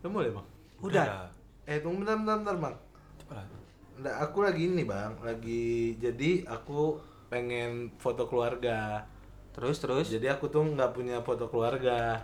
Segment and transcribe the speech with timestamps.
[0.00, 0.46] Udah mulai bang?
[0.80, 1.28] Udah.
[1.68, 2.74] Eh tunggu bentar bentar, bentar bang.
[3.20, 3.46] Cepat.
[4.24, 6.96] Aku lagi ini bang, lagi jadi aku
[7.28, 9.04] pengen foto keluarga.
[9.52, 10.08] Terus terus.
[10.08, 12.16] Jadi aku tuh nggak punya foto keluarga.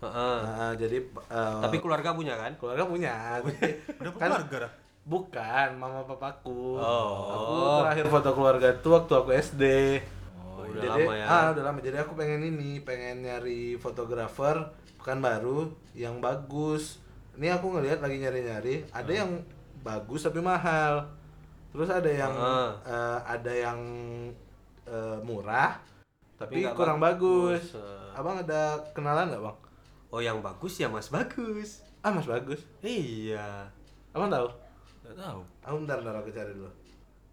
[0.00, 0.70] Heeh.
[0.80, 2.56] Jadi eh, Tapi keluarga punya kan?
[2.56, 3.36] keluarga punya.
[3.44, 3.68] Jadi,
[4.00, 4.72] Udah kan- keluarga dah.
[5.00, 6.76] Bukan, mama papaku.
[6.76, 7.16] Oh.
[7.36, 9.64] Aku terakhir foto keluarga tuh waktu aku SD.
[10.40, 11.26] Oh, udah jadi, lama ya.
[11.26, 11.78] Ah, udah lama.
[11.84, 14.56] Jadi aku pengen ini, pengen nyari fotografer
[15.02, 17.02] baru yang bagus.
[17.40, 19.40] Ini aku ngelihat lagi nyari-nyari, ada yang
[19.80, 21.08] bagus tapi mahal.
[21.72, 22.76] Terus ada yang Ah.
[22.84, 23.80] eh, ada yang
[24.84, 25.80] eh, murah
[26.36, 27.72] tapi, nggak kurang bagus.
[27.72, 27.80] bagus.
[27.80, 28.12] Eh.
[28.12, 29.56] Abang ada kenalan nggak, Bang?
[30.12, 31.80] Oh, yang bagus ya Mas Bagus.
[32.04, 32.60] Ah, Mas bagus.
[32.84, 33.70] Iya.
[34.12, 34.52] Abang tahu?
[35.00, 35.40] Enggak tahu.
[35.64, 36.68] Aku bentar, bentar aku cari dulu.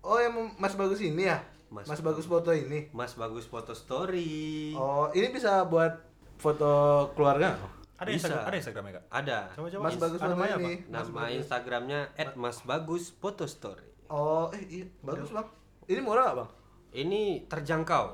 [0.05, 1.43] Oh, yang Mas Bagus ini ya?
[1.67, 2.87] Mas Mas, Bagus foto ini.
[2.95, 4.71] Mas Bagus foto story.
[4.71, 5.99] Oh, ini bisa buat
[6.39, 7.76] foto keluarga nggak?
[7.97, 8.29] Ada Bisa.
[8.29, 9.05] Instagram, ada Instagramnya kak?
[9.09, 9.37] Ada.
[9.57, 9.83] Coba coba.
[9.89, 10.69] Mas Bagus foto namanya apa?
[10.69, 11.35] Mas Nama Bagus.
[11.41, 11.99] Instagramnya
[12.37, 13.89] @masbagus foto story.
[14.07, 15.47] Oh, eh iya, bagus bang.
[15.89, 16.49] Ini murah nggak bang?
[16.95, 18.05] Ini terjangkau.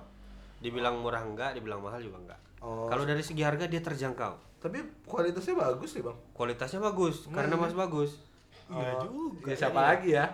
[0.63, 2.39] Dibilang murah enggak, dibilang mahal juga enggak.
[2.63, 2.87] Oh.
[2.87, 4.63] Kalau dari segi harga dia terjangkau.
[4.63, 6.17] Tapi kualitasnya bagus nih bang.
[6.31, 8.23] Kualitasnya bagus karena Mas bagus.
[8.71, 9.51] Iya Oh, juga.
[9.51, 10.25] Ya, siapa lagi ya?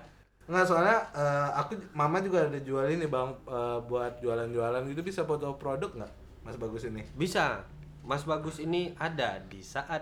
[0.46, 5.26] Nggak soalnya eh, aku mama juga ada jual ini bang eh, buat jualan-jualan gitu bisa
[5.26, 6.14] foto produk nggak
[6.46, 7.02] Mas Bagus ini?
[7.18, 7.66] Bisa.
[8.10, 10.02] Mas Bagus ini ada di saat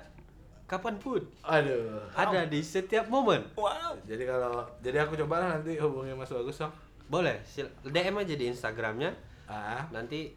[0.64, 1.20] kapan pun.
[1.44, 2.08] Aduh.
[2.14, 3.44] Ada di setiap momen.
[3.54, 4.00] Wow.
[4.08, 6.72] Jadi kalau jadi aku coba lah nanti hubungi Mas Bagus dong.
[7.08, 9.12] Boleh, sil- DM aja di Instagramnya.
[9.44, 10.32] Ah, Nanti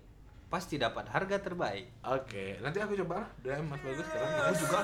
[0.46, 1.86] pasti dapat harga terbaik.
[2.02, 2.58] oke.
[2.58, 4.30] Nanti aku coba lah DM Mas Bagus sekarang.
[4.34, 4.78] Aku juga.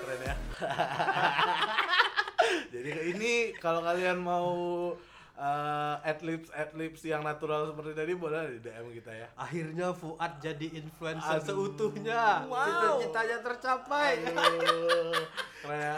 [0.00, 0.34] Keren ya.
[3.50, 4.50] Jadi kalau kalian mau
[5.40, 9.28] uh, adlibs adlibs yang natural seperti tadi boleh di DM kita ya.
[9.34, 11.46] Akhirnya Fuad jadi influencer Aduh.
[11.48, 12.46] seutuhnya.
[12.46, 12.66] Wow.
[12.68, 14.12] Cita-citanya tercapai.
[14.28, 15.16] Aduh,
[15.64, 15.96] keren ya.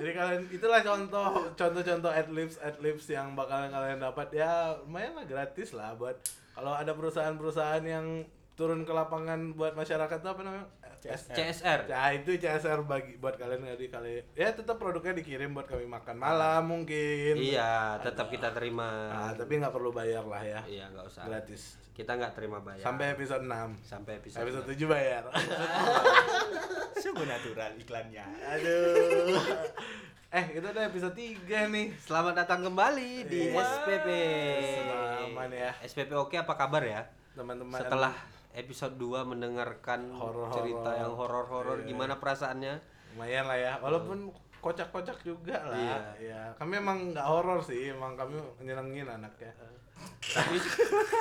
[0.00, 1.26] Jadi kalian itulah contoh
[1.58, 6.16] contoh-contoh adlibs adlibs yang bakalan kalian dapat ya lumayan lah gratis lah buat
[6.54, 8.22] kalau ada perusahaan-perusahaan yang
[8.54, 10.66] turun ke lapangan buat masyarakat tuh apa namanya?
[11.04, 11.80] CSR.
[11.84, 16.16] Ya itu CSR bagi buat kalian jadi kali ya tetap produknya dikirim buat kami makan
[16.16, 17.36] malam mungkin.
[17.36, 19.12] Iya, tetap kita terima.
[19.12, 20.60] Ah, tapi nggak perlu bayar lah ya.
[20.64, 21.28] Iya, nggak usah.
[21.28, 21.76] Gratis.
[21.92, 22.82] Kita nggak terima bayar.
[22.82, 23.84] Sampai episode 6.
[23.84, 24.40] sampai episode.
[24.42, 25.22] Episode 7 bayar.
[26.98, 28.24] Sungguh natural iklannya.
[28.24, 29.38] Aduh.
[30.32, 31.86] eh, itu udah episode 3 nih.
[32.00, 33.52] Selamat datang kembali di.
[33.52, 34.08] SPP.
[34.80, 35.70] Selamat ya.
[35.84, 37.04] SPP oke apa kabar ya?
[37.36, 37.78] Teman-teman.
[37.78, 38.14] Setelah
[38.54, 40.54] episode 2 mendengarkan Horor-horor.
[40.54, 41.86] cerita yang horor-horor, Iya.
[41.86, 42.74] gimana perasaannya?
[43.12, 43.72] lumayan lah ya.
[43.78, 45.76] Walaupun kocak-kocak juga lah.
[45.76, 45.98] Iya.
[46.18, 46.42] Ya.
[46.56, 49.54] Kami emang nggak horor sih, emang kami nyenengin anaknya.
[50.24, 50.58] Tapi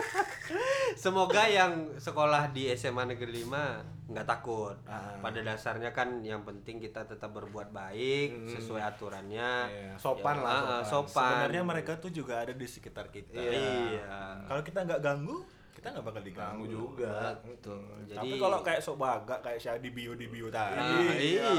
[0.95, 4.73] semoga yang sekolah di SMA Negeri 5 nggak takut.
[4.85, 5.15] Ah.
[5.19, 9.51] Pada dasarnya kan yang penting kita tetap berbuat baik sesuai aturannya.
[9.69, 10.89] Iya, sopan Ya, lah, ah, ah, sopan.
[11.09, 11.23] sopan.
[11.29, 13.37] Sebenarnya mereka tuh juga ada di sekitar kita.
[13.37, 14.43] Iya.
[14.45, 15.37] Kalau kita nggak ganggu,
[15.73, 17.35] kita nggak bakal diganggu Ganggu juga.
[17.41, 17.81] Betul.
[18.05, 20.77] Jadi Tapi kalau kayak sok baga kayak saya di bio di bio tadi.
[20.77, 21.49] Nah, iya.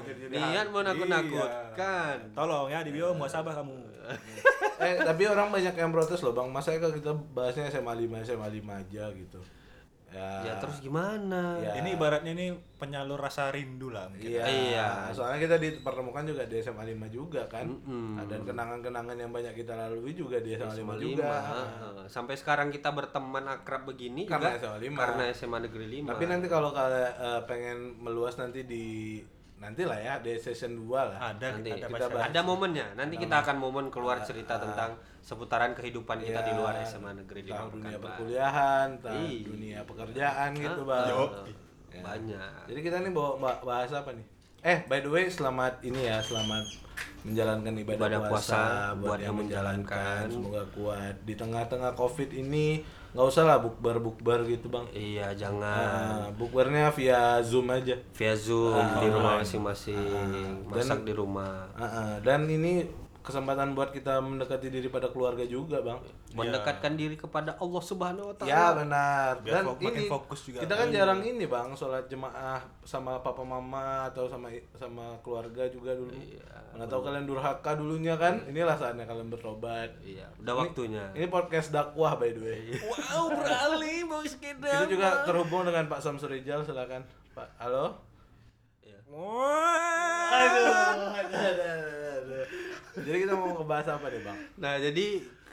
[0.00, 0.88] jadi- Niat mau Iya.
[0.88, 2.16] nakut-nakutkan.
[2.32, 3.74] Tolong ya di bio mau sabar kamu.
[4.80, 6.48] eh, tapi orang banyak yang protes loh, Bang.
[6.48, 9.40] Masa kalau kita bahasnya SMA 5, SMA 5 aja gitu.
[10.06, 10.48] Ya.
[10.48, 11.58] Ya terus gimana?
[11.60, 11.82] Ya.
[11.82, 14.38] Ini ibaratnya ini penyalur rasa rindu lah mungkin.
[14.38, 14.44] Iya.
[14.46, 14.86] Iya.
[15.10, 17.66] Soalnya kita dipertemukan juga di SMA 5 juga kan.
[17.68, 18.24] Mm-mm.
[18.24, 21.26] Dan kenangan-kenangan yang banyak kita lalui juga di SMA 5 SMA juga.
[21.26, 22.06] lima, heeh.
[22.06, 24.98] Sampai sekarang kita berteman akrab begini Karena juga SMA lima.
[25.04, 26.10] karena SMA Negeri 5.
[26.14, 28.86] Tapi nanti kalau kalian eh, pengen meluas nanti di
[29.56, 31.18] nanti lah ya di season 2 lah.
[31.32, 32.12] Ada nanti ada kita masyarakat.
[32.14, 32.28] bahas.
[32.28, 32.86] ada momennya.
[32.92, 36.58] Nanti kita akan momen keluar cerita tentang seputaran kehidupan kita di Iya.
[36.58, 39.42] luar SMA Negeri 5 Tentang dunia perkuliahan, tentang Iya.
[39.42, 40.86] dunia pekerjaan gitu, Heeh.
[40.86, 41.08] Bang.
[41.08, 41.22] Yo.
[41.88, 42.02] Ya.
[42.04, 42.60] Banyak.
[42.66, 44.26] Jadi kita nih bawa ba- bahas apa nih?
[44.60, 46.64] Eh, by the way, selamat ini ya, selamat
[47.22, 50.22] menjalankan ibadah, Ibadah puasa, puasa buat yang menjalankan.
[50.28, 52.84] Semoga kuat di tengah-tengah Covid ini.
[53.16, 54.84] Nggak usah lah bukber-bukber gitu, Bang.
[54.90, 57.96] Iya, jangan Nah, bukbernya via Zoom aja.
[58.12, 59.40] via Zoom Ah, di rumah online.
[59.42, 59.96] masing-masing,
[60.62, 61.64] Dan- masak di rumah.
[61.72, 62.12] Ah, ah.
[62.20, 62.84] dan ini
[63.26, 65.98] kesempatan buat kita mendekati diri pada keluarga juga, Bang.
[66.30, 68.46] Mendekatkan diri kepada Allah Subhanahu wa taala.
[68.48, 69.32] Ya benar.
[69.42, 70.58] Biar Dan fok- makin ini fokus juga.
[70.62, 75.90] kita kan jarang ini bang sholat jemaah sama papa mama atau sama sama keluarga juga
[75.92, 76.14] dulu.
[76.72, 78.38] Nggak tahu kalian durhaka dulunya kan?
[78.46, 79.90] Inilah saatnya kalian bertobat.
[80.00, 81.04] Iya, udah waktunya.
[81.10, 82.62] Ini podcast dakwah by the way.
[82.86, 84.84] Wow, beralih mau sekedar.
[84.84, 87.02] Kita juga terhubung dengan Pak Samsul Rijal, silakan.
[87.32, 87.96] Pak, halo.
[89.16, 90.36] Iya.
[90.36, 90.66] Aduh,
[91.16, 92.44] aduh, aduh, aduh.
[92.96, 94.38] Jadi kita mau ngebahas apa nih bang?
[94.60, 95.06] Nah, jadi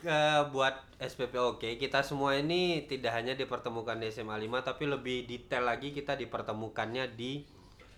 [0.03, 5.23] eh, buat SPP oke, kita semua ini tidak hanya dipertemukan di SMA 5 tapi lebih
[5.23, 7.43] detail lagi kita dipertemukannya di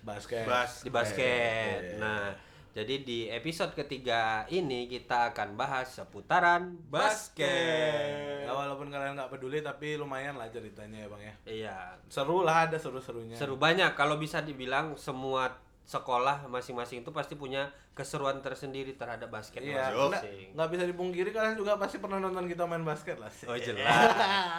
[0.06, 0.46] Basket.
[0.46, 1.98] Bas- di basket.
[1.98, 2.30] Nah,
[2.76, 8.44] jadi di episode ketiga ini kita akan bahas seputaran basket.
[8.44, 11.34] Ya, walaupun kalian nggak peduli tapi lumayan lah ceritanya ya bang ya.
[11.46, 13.34] Iya, Seru lah ada seru-serunya.
[13.34, 19.62] seru banyak kalau bisa dibilang semua sekolah masing-masing itu pasti punya keseruan tersendiri terhadap basket
[19.62, 20.52] Iya, masing-masing.
[20.52, 23.32] nggak bisa dipungkiri kalian juga pasti pernah nonton kita main basket lah.
[23.46, 23.88] Oh jelas.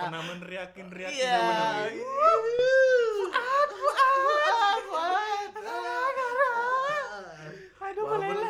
[0.01, 1.37] Pernah meneriakin riakin Iya.
[1.37, 2.96] Walaupun,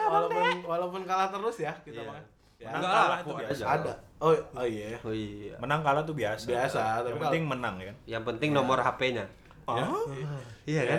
[0.06, 2.08] walaupun, walaupun kalah terus ya kita Iya.
[2.08, 2.16] bang.
[2.56, 3.64] Ya, Menang Enggak kalah lah, itu biasa.
[3.68, 3.92] ada.
[4.16, 4.86] Oh, oh iya.
[4.98, 5.54] Oh iya.
[5.58, 6.46] Menang kalah tuh biasa.
[6.46, 7.96] Biasa, tapi Yang kalau- penting menang ya kan.
[8.08, 9.24] Yang penting nomor HP-nya.
[9.66, 10.08] Oh.
[10.64, 10.98] Iya kan?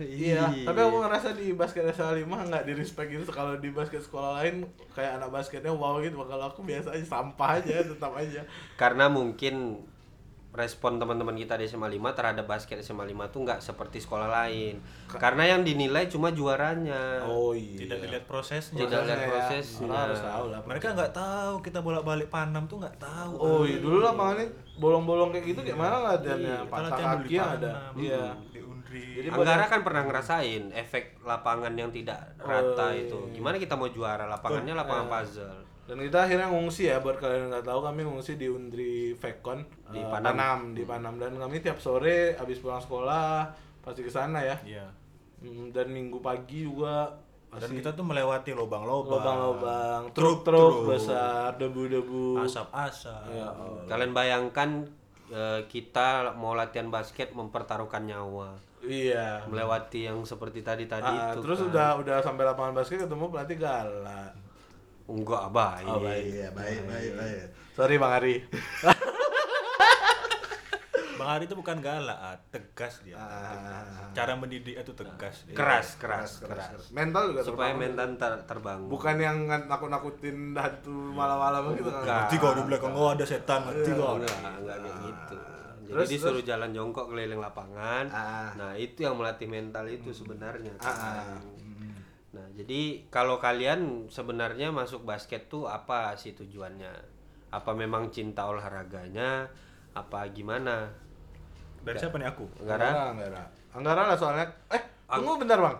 [0.00, 4.00] Iya, tapi aku ngerasa di basket SMA 5 nggak di respect gitu kalau di basket
[4.00, 8.40] sekolah lain kayak anak basketnya wow gitu, kalau aku biasa aja sampah aja tetap aja.
[8.74, 9.84] Karena mungkin
[10.52, 14.76] respon teman-teman kita di SMA 5 terhadap basket SMA 5 tuh nggak seperti sekolah lain.
[15.08, 17.24] Karena yang dinilai cuma juaranya.
[17.24, 17.88] Oh iya.
[17.88, 18.84] Tidak dilihat prosesnya.
[18.84, 19.28] Tidak lihat ya.
[19.32, 19.88] prosesnya.
[19.88, 20.60] Orang harus tahu lah.
[20.68, 23.32] Mereka nggak tahu kita bolak-balik Panam tuh nggak tahu.
[23.40, 26.56] Oh iya dulu lapangannya bolong-bolong kayak gitu kayak mana latihannya?
[26.64, 27.72] Kita Patah kaki ada.
[27.72, 28.24] Panam, Iya.
[28.52, 29.04] Di Undri.
[29.24, 33.08] Jadi Anggara kan pernah ngerasain efek lapangan yang tidak rata Oh, iya.
[33.08, 33.18] itu.
[33.32, 34.28] Gimana kita mau juara?
[34.28, 35.71] Lapangannya lapangan puzzle.
[35.92, 39.60] Dan kita akhirnya ngungsi ya buat kalian yang nggak tahu kami ngungsi di Undri Vekon
[39.92, 40.72] Di eh, Panam.
[40.72, 44.56] di Panam dan kami tiap sore habis pulang sekolah pasti ke sana ya.
[44.64, 44.88] Iya.
[45.42, 47.12] Mm, Dan minggu pagi juga
[47.52, 52.40] Dan pasti kita tuh melewati lubang-lubang, lubang-lubang, truk-truk, truk-truk besar, debu-debu.
[52.40, 53.28] asap-asap.
[53.28, 53.84] Ya Allah.
[53.84, 54.70] Kalian bayangkan
[55.28, 58.56] eh, kita mau latihan basket mempertaruhkan nyawa.
[58.80, 59.44] Iya.
[59.44, 61.44] Melewati yang seperti tadi-tadi Ah, itu.
[61.44, 61.68] terus kan.
[61.68, 64.32] udah udah sampai lapangan basket ketemu pelatih galak.
[65.08, 65.86] Enggak baik.
[65.88, 67.44] Oh baik ya, baik baik baik.
[67.72, 68.34] Sorry Bang Ari.
[71.22, 73.14] Bang Ari itu bukan galak, ah, tegas dia.
[73.14, 74.10] Ah.
[74.10, 75.54] Cara mendidik itu tegas dia.
[75.54, 76.90] Keras, keras, keras.
[76.90, 77.94] Mental juga Supaya terbangun.
[77.94, 78.88] mental ter- terbangun.
[78.90, 82.26] Bukan yang nakut-nakutin hantu malam-malam gitu kan.
[82.26, 84.18] Mati kau di belakang kau ada setan, mati kau.
[84.18, 85.36] enggak, enggak kayak gitu.
[85.82, 88.04] Jadi Terus, disuruh jalan jongkok keliling lapangan.
[88.10, 88.50] Ah.
[88.58, 90.74] Nah, itu yang melatih mental itu sebenarnya.
[90.82, 91.38] Ah, ah.
[92.32, 96.92] Nah, jadi kalau kalian sebenarnya masuk basket tuh apa sih tujuannya?
[97.52, 99.52] Apa memang cinta olahraganya?
[99.92, 100.88] Apa gimana?
[101.84, 102.48] Dari siapa nih aku?
[102.64, 103.12] Anggara?
[103.12, 103.42] Anggara.
[103.76, 104.48] Anggara lah soalnya.
[104.72, 105.76] Eh, tunggu bentar Bang.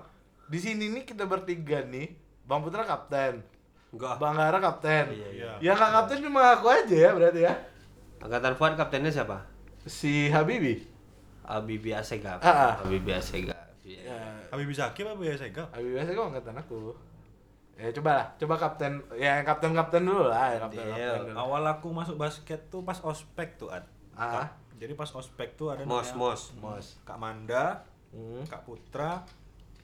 [0.53, 2.13] Di sini nih kita bertiga nih.
[2.45, 3.41] Bang Putra kapten.
[3.89, 4.21] Enggak.
[4.21, 5.05] Bang Anggara kapten.
[5.09, 5.51] Iya, iya.
[5.65, 7.55] Yang nggak kapten cuma aku aja ya berarti ya.
[8.21, 9.49] Angkatan Fuad kaptennya siapa?
[9.89, 10.85] Si Habibi.
[11.49, 12.45] Abibi Asegaf.
[12.45, 12.73] Ah, ah.
[12.85, 13.52] Habibie Asegaf.
[14.13, 14.29] Iya.
[14.39, 15.65] Ya, Habibie Zaki apa ya Sega?
[15.69, 16.81] Habibie biasa kok angkatan aku.
[17.73, 18.93] Ya coba lah, coba kapten.
[19.13, 20.85] Ya yang kapten-kapten dulu lah, ya kapten.
[20.85, 21.35] Kapten dulu.
[21.35, 23.83] Awal aku masuk basket tuh pas ospek tuh, Ad.
[24.13, 24.45] Ah.
[24.45, 26.51] Kak- Jadi pas ospek tuh ada Mos, mos.
[26.57, 26.99] Mos.
[27.03, 28.43] Kak Manda, Hmm.
[28.45, 29.25] Kak Putra,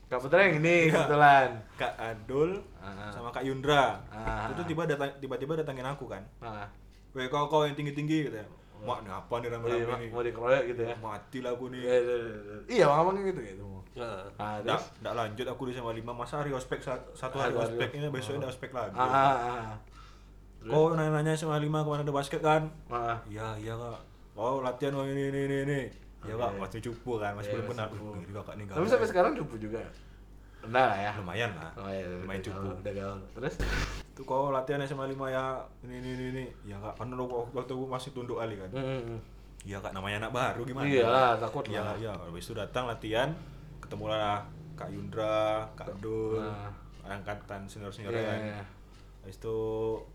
[0.04, 1.48] Kak Putra yang ini kebetulan.
[1.74, 3.08] Kak Adul, Ah.
[3.08, 3.96] sama Kak Yundra.
[4.08, 4.50] Ah.
[4.50, 6.20] Itu tiba datang tiba-tiba datangin aku kan.
[6.38, 6.68] Nah,
[7.10, 8.44] Weh kau kau yang tinggi-tinggi gitu ya.
[8.86, 10.10] Mak nih apa nih iya, rame-rame Mak, nih?
[10.12, 10.94] mau dikeroyok gitu ya.
[10.98, 11.80] Mati lah aku nih.
[11.80, 12.56] Iya, iya, iya.
[12.68, 13.64] Iya, abang gitu gitu.
[13.98, 14.84] Ah, Nggak, terus.
[15.02, 17.74] nggak lanjut aku di SMA 5 masa hari ospek sa- satu hari hari.
[17.74, 18.94] ospek ini besoknya ada ospek lagi.
[18.94, 19.76] Ah, ah, ah.
[20.62, 22.70] Kau nanya-nanya SMA 5 ke mana ada basket kan?
[22.86, 23.18] Ah.
[23.26, 24.00] Iya, iya kak.
[24.38, 25.80] Oh latihan oh ini ini ini ini.
[26.26, 28.14] Iya kak, masih cupu kan, masih Iya, belum
[28.54, 29.82] nih Tapi sampai sekarang cupu juga.
[30.60, 31.12] Udah lah ya.
[31.14, 31.70] lumayan lah.
[31.74, 32.60] Oh iya, lumayan udah cupu.
[32.60, 33.20] gaul, Udah gaul.
[33.32, 33.54] Terus?
[34.12, 35.44] Tuh kau latihan SMA 5 ya
[35.82, 36.44] ini ini ini ini.
[36.64, 38.70] Iya kak, kan waktu waktu aku masih tunduk kali kan.
[38.72, 39.18] Hmm.
[39.62, 40.84] Iya kak, namanya anak baru gimana?
[40.84, 41.94] Iya lah, takut Iya, lah.
[41.96, 42.12] iya.
[42.12, 43.30] Habis itu datang latihan,
[43.78, 44.42] ketemu lah
[44.74, 46.70] Kak Yundra, Kak Dul, Nah.
[47.04, 48.38] angkatan senior-senior Iya, kan.
[48.40, 48.60] iya.
[49.18, 49.58] Habis itu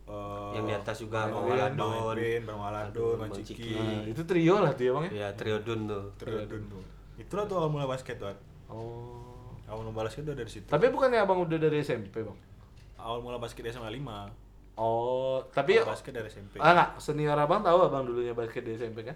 [0.07, 1.75] eh, Yang di atas juga, Bang Waladon.
[1.75, 3.75] Bang Edwin, Bang Waladon, Bang Bang Ciki.
[3.75, 5.11] Nah, itu trio lah tuh ya bang ya?
[5.11, 6.03] Iya, trio Dun tuh.
[6.15, 6.83] Triodun tuh.
[7.15, 8.31] Itulah tuh awal mula basket tuh.
[8.67, 9.22] Oh.
[9.65, 10.65] Awal mula basket tuh dari situ.
[10.65, 12.37] Tapi bukannya abang udah dari SMP bang?
[12.95, 14.75] Awal mula basket SMA 5.
[14.75, 16.57] Oh, tapi Awal basket dari SMP.
[16.57, 19.15] ah nggak senior abang tahu abang dulunya basket di SMP kan?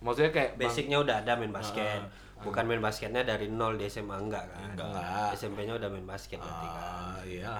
[0.00, 2.00] Maksudnya kayak bang- Basicnya udah ada main basket.
[2.02, 2.10] Ah,
[2.42, 4.74] Bukan main basketnya dari nol di SMA enggak kan?
[4.74, 5.30] Enggak.
[5.32, 6.82] SMP-nya udah main basket berarti kan.
[6.82, 7.54] Ah iya.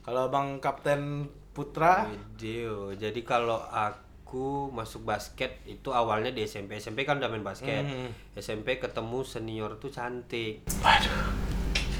[0.00, 2.92] Kalau abang kapten Putra, Video.
[2.92, 4.05] Jadi kalau aku
[4.68, 6.76] masuk basket itu awalnya di SMP.
[6.76, 7.82] SMP kan udah main basket.
[7.82, 8.10] Hmm.
[8.34, 10.66] SMP ketemu senior tuh cantik.
[10.82, 11.30] Waduh.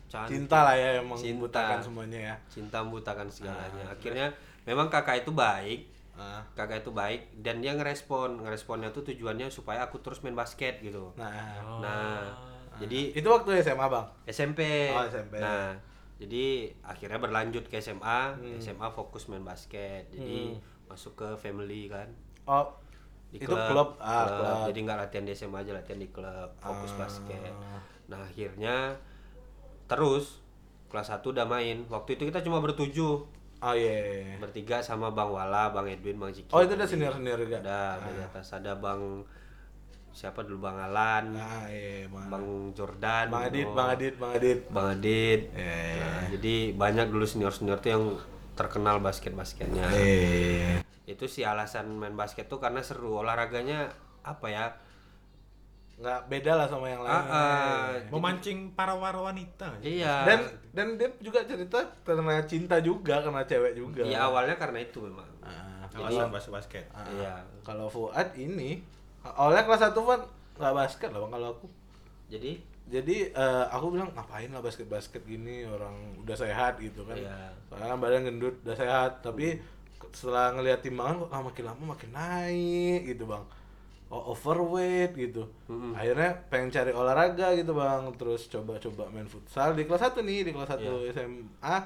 [0.07, 0.39] Cantik.
[0.39, 1.31] cinta lah ya yang Cinta.
[1.31, 2.35] membutakan semuanya ya.
[2.47, 3.85] Cinta membutakan segalanya.
[3.87, 4.27] Akhirnya
[4.63, 5.87] memang kakak itu baik.
[6.17, 6.41] Ah.
[6.53, 8.41] Kakak itu baik dan dia ngerespon.
[8.41, 11.13] Ngeresponnya tuh tujuannya supaya aku terus main basket gitu.
[11.15, 12.23] Nah, Nah,
[12.77, 14.07] jadi itu waktu SMA bang.
[14.25, 14.91] SMP.
[14.91, 15.37] Oh, SMP.
[15.37, 15.77] Nah,
[16.17, 18.57] jadi akhirnya berlanjut ke SMA Hmm.
[18.57, 20.57] SMA fokus main basket jadi
[20.87, 22.09] masuk ke family kan
[22.45, 22.71] Oh,
[23.29, 24.39] di itu klub, ah, klub.
[24.39, 24.59] klub.
[24.67, 26.99] jadi nggak latihan di SMA aja latihan di klub fokus Ah.
[27.01, 27.53] basket
[28.07, 28.95] nah akhirnya
[29.87, 30.39] terus
[30.87, 34.37] kelas 1 udah main waktu itu kita cuma bertujuh Oh iya.
[34.37, 37.59] bertiga sama Bang Wala, Bang Edwin, Bang Ciki Oh itu udah senior senior juga.
[37.59, 39.25] ada ada di atas ada Bang
[40.13, 42.29] siapa dulu Bang Alan Ah iya, Bang.
[42.29, 44.59] Bang Jordan Bang Adit, oh, Bang Adit, Bang Adit.
[44.69, 48.05] Bang Adit Iya, Nah, jadi banyak dulu senior senior tuh yang
[48.57, 53.93] terkenal basket basketnya Eh, itu sih alasan main basket tuh karena seru olahraganya
[54.25, 54.65] apa ya
[55.97, 57.09] nggak beda lah sama yang lain.
[57.09, 59.81] Ah, ah, Memancing para para wanita.
[59.81, 60.45] iya Dan
[60.77, 64.05] dan dia juga cerita karena cinta juga, karena cewek juga.
[64.05, 66.85] Iya awalnya karena itu memang Ah, Alasan bahas basket.
[66.93, 67.01] ah.
[67.09, 68.85] iya Kalau Fuad ini,
[69.25, 70.21] awalnya kelas 1 kan
[70.57, 71.67] nggak basket lah Bang kalau aku.
[72.29, 77.19] jadi Jadi eh, aku bilang ngapain lah basket-basket gini orang udah sehat gitu kan.
[77.19, 77.51] Iya.
[77.67, 79.59] Soalnya badan gendut udah sehat, tapi
[80.15, 83.43] setelah ngelihat timbangan kok ah, makin lama makin naik gitu bang.
[84.07, 85.51] Oh, overweight gitu.
[85.99, 88.07] Akhirnya pengen cari olahraga gitu bang.
[88.15, 91.11] Terus coba-coba main futsal di kelas 1 nih di kelas 1 Iya.
[91.11, 91.77] SMA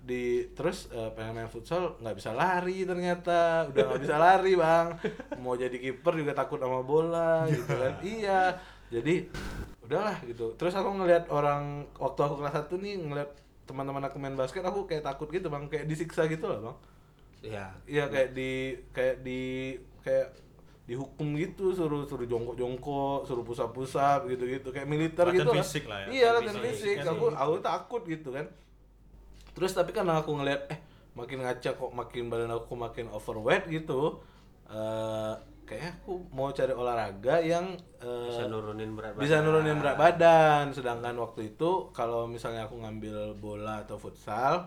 [0.00, 4.86] di terus eh, pengen main futsal nggak bisa lari ternyata udah nggak bisa lari bang
[5.36, 8.56] mau jadi kiper juga takut sama bola gitu kan iya
[8.88, 9.28] jadi
[9.90, 10.54] udahlah gitu.
[10.54, 13.30] Terus aku ngelihat orang waktu aku kelas 1 nih ngelihat
[13.66, 15.66] teman-teman aku main basket aku kayak takut gitu bang.
[15.66, 16.76] Kayak disiksa gitu lah bang.
[17.42, 17.66] Iya.
[17.90, 19.40] Iya kayak di kayak di
[20.06, 20.30] kayak
[20.86, 25.50] dihukum gitu suruh suruh jongkok jongkok suruh pusap pusap gitu gitu kayak militer Latihan gitu
[25.50, 25.56] lah.
[25.62, 26.08] fisik lah ya.
[26.10, 26.96] iya Latihan fisik.
[27.02, 28.46] Kan aku aku takut gitu kan.
[29.54, 30.78] Terus tapi karena aku ngeliat eh
[31.18, 34.22] makin ngaca kok makin badan aku makin overweight gitu
[34.70, 35.34] eh
[35.70, 39.44] kayaknya aku mau cari olahraga yang eh, bisa nurunin berat bisa badan.
[39.46, 40.64] nurunin berat badan.
[40.74, 44.66] Sedangkan waktu itu kalau misalnya aku ngambil bola atau futsal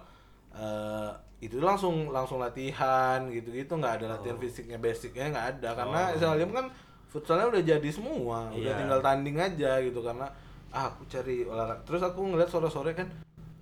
[0.50, 3.76] eh, itu langsung langsung latihan gitu-gitu.
[3.76, 4.12] Nggak ada Oh.
[4.16, 5.70] latihan fisiknya basicnya nggak ada.
[5.76, 6.66] Karena Islam kan
[7.12, 8.48] futsalnya udah jadi semua.
[8.50, 8.80] Udah Iya.
[8.80, 10.00] tinggal tanding aja gitu.
[10.00, 10.32] Karena
[10.72, 11.84] ah, aku cari olahraga.
[11.84, 13.12] Terus aku ngeliat sore-sore kan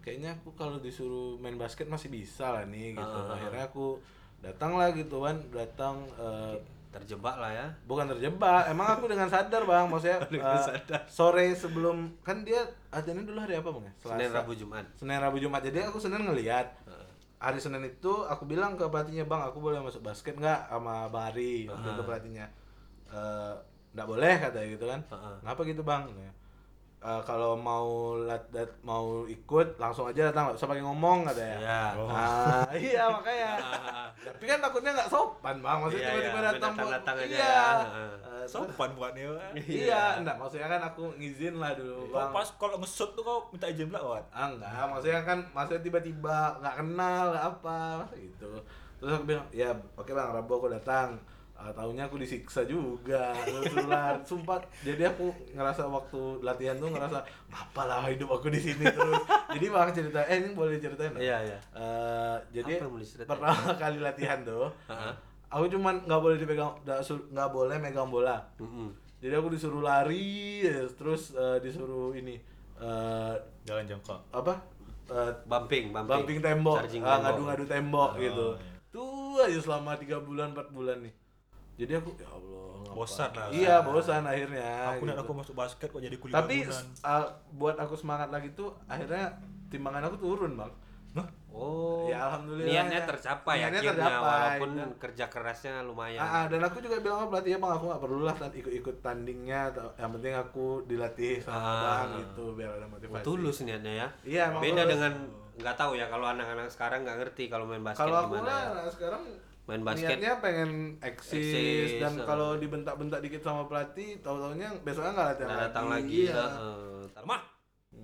[0.01, 3.17] kayaknya aku kalau disuruh main basket masih bisa lah nih gitu.
[3.17, 3.33] Ah.
[3.33, 3.97] akhirnya aku
[4.39, 5.41] datang lah gitu kan.
[5.49, 6.55] Datang eh,
[6.91, 7.67] terjebak lah ya.
[7.83, 9.87] Bukan terjebak emang aku dengan sadar bang.
[9.87, 11.01] Maksudnya Dengan eh, sadar.
[11.07, 13.93] sore sebelum kan dia ajannya dulu hari apa bang ya?
[13.97, 14.85] Senin Rabu Jumat.
[14.93, 15.61] Senin Rabu Jumat.
[15.61, 16.67] Jadi aku Senin ngelihat
[17.37, 21.25] hari Senin itu aku bilang ke pelatihnya bang aku boleh masuk basket nggak sama bang
[21.25, 22.45] Ari waktu itu pelatihnya
[23.07, 23.53] Eh,
[23.91, 24.99] nggak boleh katanya gitu kan.
[25.03, 25.35] Heeh.
[25.41, 26.07] ngapa gitu bang
[27.01, 31.57] Eh, kalau mau lat, dat- mau ikut langsung aja datang nggak usah pakai ngomong katanya
[31.57, 31.81] Iya.
[31.97, 33.51] Ah, iya makanya
[34.29, 37.41] tapi kan takutnya nggak sopan bang maksudnya Iya, tiba-tiba iya, datang buat- datang-datang aja iya
[37.41, 37.69] ya.
[38.21, 39.33] Eh, Sopan buatnya.
[39.81, 42.31] Iya, enggak maksudnya kan aku ngizin lah dulu, Kau Bang.
[42.31, 44.23] pas kalau nge-shoot tuh kau minta izin pula, Wan.
[44.29, 48.49] Ah, enggak, maksudnya kan maksudnya tiba-tiba nggak kenal, nggak apa, masa gitu.
[48.95, 51.17] Terus aku bilang, "Ya, oke Bang, Rabu aku datang."
[51.61, 53.37] Ah, taunya aku disiksa juga,
[53.69, 54.57] surat sumpah.
[54.81, 59.21] Jadi aku ngerasa waktu latihan tuh ngerasa, "Apa lah hidup aku di sini terus."
[59.53, 61.13] jadi Bang cerita, eh ini boleh ceritain?
[61.13, 61.57] Iya, iya.
[61.71, 62.81] Eh, jadi
[63.21, 65.13] pertama kali latihan tuh, Heeh.
[65.47, 66.73] aku cuman nggak boleh dipegang,
[67.29, 68.41] nggak boleh megang bola.
[68.57, 68.89] Mm-mm.
[69.21, 72.41] Jadi aku disuruh lari, terus eh, disuruh ini
[72.75, 74.17] eh, Jalan jongkok.
[74.31, 74.57] apa?
[75.05, 77.21] Eh, bumping bumping bumping tembok, Charging ah, tembok.
[77.21, 78.47] ngadu-ngadu tembok Oh, gitu.
[78.57, 78.73] iya.
[78.89, 81.13] Tuh aja selama tiga bulan, 4 bulan nih.
[81.81, 82.49] Jadi aku ya Allah.
[82.91, 83.47] Bosan lah.
[83.49, 84.67] Iya, bosan akhirnya.
[84.91, 85.09] Aku gitu.
[85.09, 86.55] nak aku masuk basket kok jadi kuliah Tapi
[87.01, 89.31] uh, buat aku semangat lagi tuh akhirnya
[89.67, 90.69] timbangan aku turun, Bang.
[91.11, 91.27] Hah?
[91.51, 93.05] Oh, Ya, alhamdulillah niatnya ya.
[93.05, 96.19] tercapai Niatnya akhirnya tercapai, walaupun dan- kerja kerasnya lumayan.
[96.19, 98.95] Ah, ah, dan aku juga bilang sama pelatihnya bang aku nggak perlu lah tan- ikut-ikut
[99.01, 101.83] tandingnya atau- yang penting aku dilatih sama Ah.
[101.83, 104.07] bang gitu biar ada Oh, motivasi tulus niatnya ya.
[104.23, 104.89] Iya, emang Beda tulus.
[104.89, 105.13] dengan
[105.53, 108.47] nggak tahu ya kalau anak-anak sekarang nggak ngerti kalau main basket kalau aku gimana.
[108.47, 108.71] lah ya.
[108.73, 109.23] nah, sekarang
[109.71, 112.27] Main basket niatnya pengen eksis, eksis, dan ah.
[112.27, 116.19] kalau dibentak-bentak dikit sama pelatih tahu-taunya besoknya nggak latihan nggak datang lagi.
[116.27, 116.43] Iya.
[116.43, 116.99] heeh.
[117.15, 117.41] Tapi- Lemah.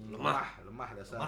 [0.08, 1.20] lemah lemah dasar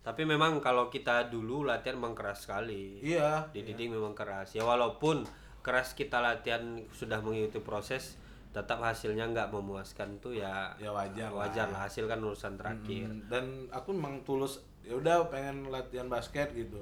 [0.00, 3.04] Tapi memang kalau kita dulu latihan memang keras sekali.
[3.04, 4.56] iya Dididik memang keras.
[4.56, 5.28] Ya walaupun
[5.60, 8.16] keras kita latihan sudah mengikuti proses,
[8.56, 11.44] tetap hasilnya nggak memuaskan tuh ya ya wajar lah.
[11.44, 13.04] wajar lah hasil kan urusan terakhir.
[13.04, 16.80] Hmm, dan aku memang tulus ya udah pengen latihan basket gitu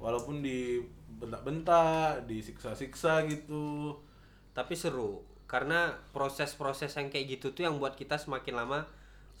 [0.00, 0.80] walaupun di
[1.20, 3.92] bentak-bentak disiksa-siksa gitu
[4.50, 8.80] Tapi seru karena proses-proses yang kayak gitu tuh yang buat kita semakin lama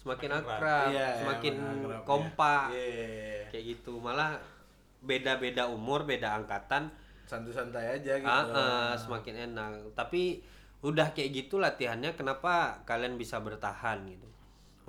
[0.00, 2.72] semakin akrab, Iya, semakin akrab, kompak.
[2.72, 3.52] Iya.
[3.52, 4.00] Kayak gitu.
[4.00, 4.40] Malah
[5.04, 6.88] beda-beda umur, beda angkatan,
[7.28, 9.92] santai-santai aja gitu ah, ah, semakin enak.
[9.92, 10.40] Tapi
[10.80, 14.28] udah kayak gitu latihannya kenapa kalian bisa bertahan gitu?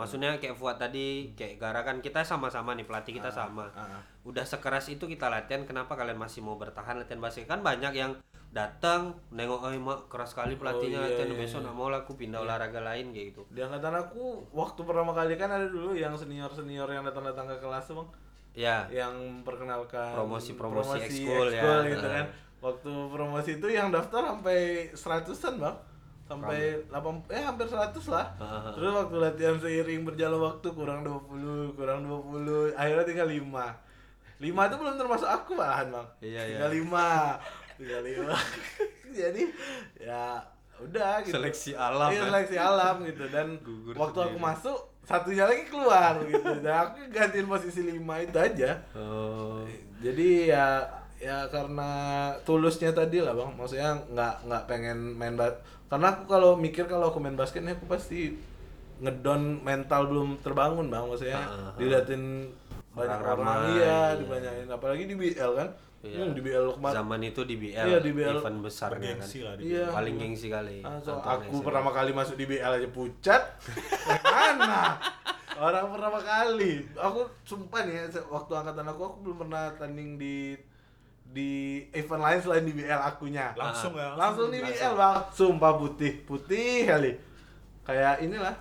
[0.02, 3.70] Maksudnya kayak Fuad tadi, kayak Gara kan kita sama-sama nih pelatih kita sama.
[3.78, 4.02] ah.
[4.26, 7.46] Udah sekeras itu kita latihan, kenapa kalian masih mau bertahan latihan basket?
[7.46, 8.18] Kan banyak yang
[8.52, 12.20] datang nengok oh mak keras sekali pelatihnya iya, latihan iya, besok nggak mau lah aku
[12.20, 13.42] pindah olahraga lain kayak gitu.
[13.48, 17.94] Di angkatan aku waktu pertama kali kan ada dulu yang senior-senior yang datang-datang ke kelas
[17.96, 18.10] Bang.
[18.52, 21.88] Ya, Yang perkenalkan Promosi-promosi promosi ekskul ya.
[21.88, 22.26] gitu kan.
[22.60, 25.80] Waktu promosi itu yang daftar sampai seratusan, Bang.
[26.32, 28.26] Sampai 8 eh hampir 100 lah.
[28.72, 33.44] Terus waktu latihan seiring berjalan waktu kurang 20, kurang 20, akhirnya tinggal 5.
[34.40, 36.08] 5 itu belum termasuk aku malahan, Bang.
[36.24, 36.56] Iya, iya.
[36.56, 37.78] tinggal 5.
[37.78, 38.32] Tinggal 5.
[39.20, 39.44] Jadi
[40.00, 40.40] ya
[40.80, 41.36] udah gitu.
[41.36, 42.28] Seleksi alam, Iya, ya.
[42.32, 44.48] seleksi alam gitu dan Gugur waktu aku sendiri.
[44.48, 46.52] masuk satunya lagi keluar gitu.
[46.64, 48.72] Dan aku gantiin posisi 5 itu aja.
[48.96, 49.68] Oh.
[50.00, 50.80] Jadi ya
[51.22, 51.92] ya karena
[52.42, 55.38] tulusnya tadi lah bang maksudnya nggak nggak pengen main
[55.92, 58.40] karena aku kalau mikir kalau aku main basket nih aku pasti
[58.98, 61.74] ngedon mental belum terbangun bang maksudnya Ah, ah, ah.
[61.76, 62.48] diliatin
[62.92, 64.00] banyak Orang orang, ramai, iya iya.
[64.16, 65.70] dibanyakin apalagi di BL kan
[66.02, 66.18] Iya.
[66.18, 68.42] Hmm, di BL kemarin Zaman itu di BL, Iya, di BL.
[68.42, 68.98] event besar kan.
[68.98, 69.86] Bergengsi lah di Iya.
[69.86, 70.82] Paling gengsi kali.
[70.82, 73.42] Ah, so, aku pertama kali masuk di BL aja pucat.
[74.26, 74.98] Mana?
[75.54, 76.90] Orang pertama kali.
[76.98, 80.58] Aku sumpah nih, ya, waktu angkatan aku aku belum pernah tanding di
[81.32, 81.52] di
[81.92, 83.56] event lain selain di BL akunya.
[83.56, 84.12] Langsung ya.
[84.14, 85.32] Langsung di BL, Bang.
[85.32, 87.16] Sumpah putih, putih kali.
[87.82, 88.56] Kayak inilah.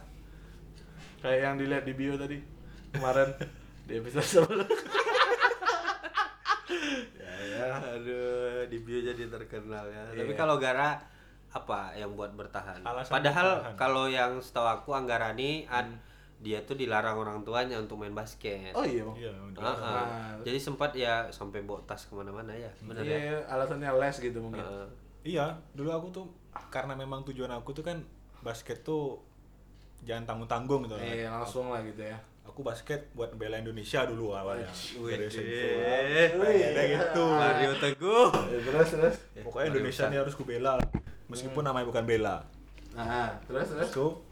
[1.18, 2.38] Kayak yang dilihat di bio tadi
[2.90, 3.28] kemarin
[3.86, 4.64] di episode sebelum.
[7.18, 7.66] ya, ya.
[7.98, 10.02] Aduh, di bio jadi terkenal ya.
[10.14, 10.38] Tapi Iya.
[10.38, 11.02] kalau Gara
[11.50, 12.80] apa yang buat bertahan?
[12.80, 13.76] Alasan Padahal bertahan.
[13.76, 15.98] kalau yang setahu aku Anggarani an
[16.40, 18.72] dia tuh dilarang orang tuanya untuk main basket.
[18.72, 19.04] Oh iya.
[19.12, 19.60] Iya, udah.
[19.60, 19.76] Ah.
[19.76, 20.40] Nah.
[20.40, 23.12] Jadi sempat ya sampai bawa tas ke mana-mana ya, benar ya?
[23.12, 24.64] Iya, alasannya les gitu mungkin.
[24.64, 24.86] Heeh.
[25.36, 26.26] Iya, dulu aku tuh
[26.72, 28.00] karena memang tujuan aku tuh kan
[28.40, 29.20] basket tuh
[30.00, 30.96] jangan tanggung-tanggung gitu.
[30.96, 32.16] Iya, langsung lah gitu ya.
[32.48, 34.72] Aku basket buat bela Indonesia dulu awalnya.
[34.96, 35.28] Wih.
[35.28, 37.24] Kayak gitu.
[37.36, 38.32] Mario Teguh.
[38.48, 39.16] Eh, terus terus.
[39.44, 40.80] Pokoknya Indonesia ini harus kubela.
[41.28, 42.42] Meskipun namanya bukan bela.
[42.96, 43.92] Nah, terus terus.
[43.92, 44.24] Terus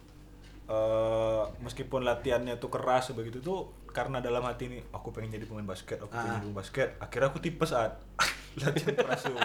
[0.69, 5.65] eh, meskipun latihannya tuh keras begitu tuh karena dalam hati ini aku pengen jadi pemain
[5.67, 6.33] basket, aku pengen Ah.
[6.35, 6.89] jadi pemain basket.
[6.99, 7.97] Akhirnya aku tipes saat
[8.61, 9.39] latihan keras tuh.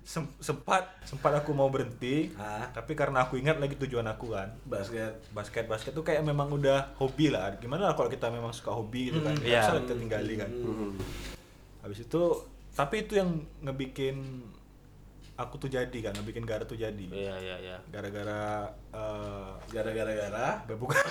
[0.00, 2.64] Sem- sempat sempat aku mau berhenti, Ah.
[2.72, 4.56] tapi karena aku ingat lagi tujuan aku kan.
[4.64, 5.20] Basket.
[5.30, 7.52] Basket basket tuh kayak memang udah hobi lah.
[7.56, 9.36] Gimana lah kalau kita memang suka hobi gitu kan.
[9.36, 10.48] Hmm, bisa lah kita tinggali kan.
[10.48, 10.96] Hmm.
[11.84, 12.22] Habis itu
[12.72, 14.48] tapi itu yang ngebikin
[15.38, 17.06] aku tuh jadi kan, ngebikin Gara tuh jadi.
[17.08, 17.76] Iya, iya, iya.
[17.88, 20.46] Gara-gara eh, Gara-gara gara.
[20.68, 20.98] bukan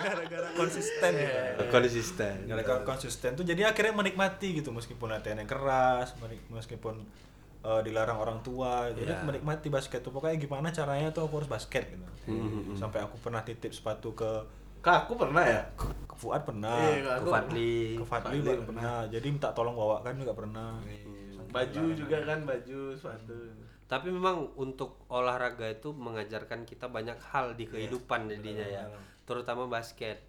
[0.00, 1.60] gara-gara konsisten ya.
[1.68, 2.34] Konsisten.
[2.46, 6.16] Gara-gara konsisten tuh jadi akhirnya menikmati gitu meskipun latihan yang keras,
[6.48, 7.04] meskipun
[7.60, 9.20] eh, dilarang orang tua, jadi Iya.
[9.20, 12.06] menikmati basket tuh pokoknya gimana caranya tuh aku harus basket gitu.
[12.26, 14.30] Hmm, Sampai aku pernah titip sepatu ke
[14.80, 15.60] Kak, aku pernah ya?
[15.76, 18.00] ke Fuad pernah, Iya, Ke Fadli.
[18.00, 19.04] ke Fadli Fadli juga pernah.
[19.04, 20.80] Jadi minta tolong bawakan juga pernah.
[21.50, 23.36] Baju juga kan, baju, sepatu.
[23.90, 28.84] Tapi memang untuk olahraga itu mengajarkan kita banyak hal di kehidupan jadinya ya,
[29.26, 30.22] terutama basket.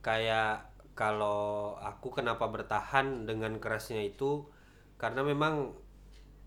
[0.00, 4.48] Kayak kalau aku kenapa bertahan dengan kerasnya itu
[4.96, 5.76] karena memang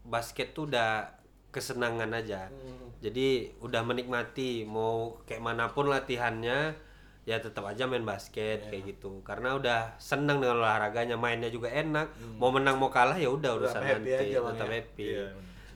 [0.04, 1.22] basket tuh udah
[1.54, 2.50] kesenangan aja.
[3.06, 6.74] Jadi udah menikmati mau kayak mana pun latihannya
[7.22, 9.22] ya tetap aja main basket kayak gitu.
[9.22, 12.38] Karena udah senang dengan olahraganya, mainnya juga enak.
[12.42, 14.74] Mau menang mau kalah ya udah urusan nanti, aja, tetap ya.
[14.82, 15.06] happy.
[15.06, 15.28] Iya,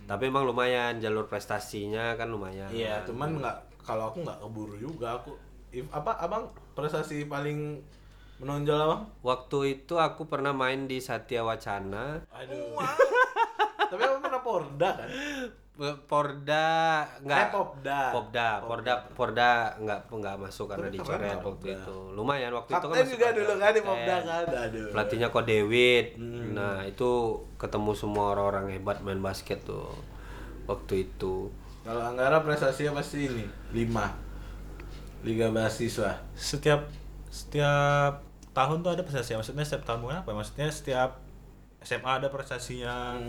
[0.06, 2.70] Tapi emang lumayan jalur prestasinya kan lumayan.
[2.70, 5.38] Iya, cuman nggak kalau aku nggak keburu juga aku.
[5.76, 7.84] If, apa abang prestasi paling
[8.42, 9.02] menonjol abang?
[9.22, 12.26] Waktu itu aku pernah main di Satya Wacana.
[12.34, 12.78] Aduh.
[13.92, 15.10] Tapi abang pernah porda kan?
[15.76, 18.00] Porda enggak Eh, Popda.
[18.16, 21.98] Popda, Porda, Porda enggak enggak masuk karena dicoret waktu itu.
[22.16, 23.92] Lumayan waktu itu kan Kapten juga dulu kan di kapten.
[23.92, 24.44] Popda kan.
[24.72, 24.88] Aduh.
[24.96, 26.06] Pelatihnya kok David.
[26.16, 26.56] Hmm.
[26.56, 27.12] Nah, itu
[27.60, 29.92] ketemu semua orang-orang hebat main basket tuh
[30.64, 31.52] waktu itu.
[31.84, 34.10] Kalau Anggara prestasinya pasti ini, 5.
[35.28, 36.24] Liga mahasiswa.
[36.34, 36.88] Setiap
[37.28, 38.24] setiap
[38.56, 39.36] tahun tuh ada prestasi.
[39.36, 40.32] Maksudnya setiap tahun bukan apa?
[40.32, 41.20] Maksudnya setiap
[41.84, 43.20] SMA ada prestasinya.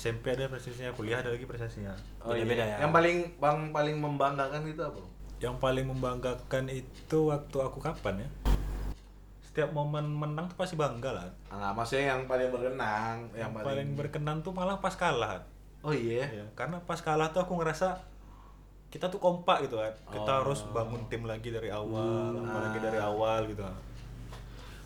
[0.00, 1.92] SMP ada prestasinya, kuliah ada lagi prestasinya.
[2.24, 2.80] Oh, Beda-beda iya.
[2.80, 2.88] ya.
[2.88, 5.00] Yang paling bang paling membanggakan itu apa?
[5.36, 8.28] Yang paling membanggakan itu waktu aku kapan ya?
[9.44, 11.28] Setiap momen menang tuh pasti bangga lah.
[11.52, 15.44] Ah, maksudnya yang paling berkenang, yang, Yang paling berkenan tuh malah pas kalah.
[15.84, 16.24] Oh iya.
[16.32, 18.00] Ya, karena pas kalah tuh aku ngerasa
[18.88, 19.92] kita tuh kompak gitu kan.
[20.08, 20.36] Kita Oh.
[20.40, 23.68] harus bangun tim lagi dari awal, apalagi dari awal gitu.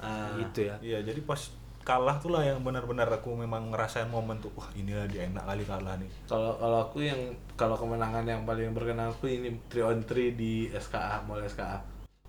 [0.03, 0.75] Ah, gitu ya.
[0.83, 1.39] Iya, jadi pas
[1.85, 5.63] kalah tuh lah yang benar-benar aku memang ngerasain momen tuh wah inilah dia enak kali
[5.63, 7.21] kalah nih Kalau kalau aku yang
[7.55, 11.79] kalau kemenangan yang paling berkenan aku ini 3 on 3 di SKA, Mall SKA.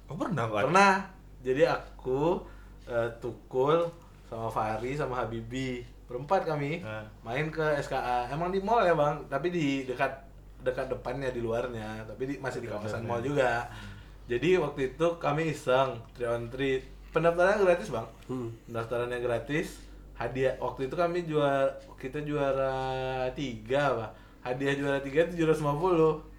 [0.06, 0.94] oh pernah kan Pernah.
[1.40, 2.44] Jadi aku
[2.86, 3.88] eh, Tukul
[4.26, 7.02] sama Fahri sama Habibi berempat kami Nah.
[7.24, 8.30] main ke SKA.
[8.30, 10.12] Emang di mall ya bang, tapi di dekat
[10.62, 13.66] dekat depannya di luarnya, tapi di, masih di kawasan mall juga.
[14.26, 16.82] Jadi waktu itu kami iseng 3 on 3
[17.16, 18.08] pendaftarannya gratis bang.
[18.28, 18.50] Hmm.
[18.68, 19.68] Pendaftarannya gratis.
[20.16, 22.76] Hadiah waktu itu kami juara kita juara
[23.32, 24.12] tiga pak.
[24.44, 26.36] Hadiah juara tiga itu juara 50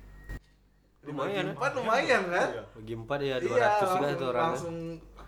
[1.06, 1.52] Lumayan, ya.
[1.54, 2.48] Empat lumayan kan?
[2.50, 2.62] Iya.
[2.74, 4.76] bagi empat ya 200 Iya, juga langsung, itu orang langsung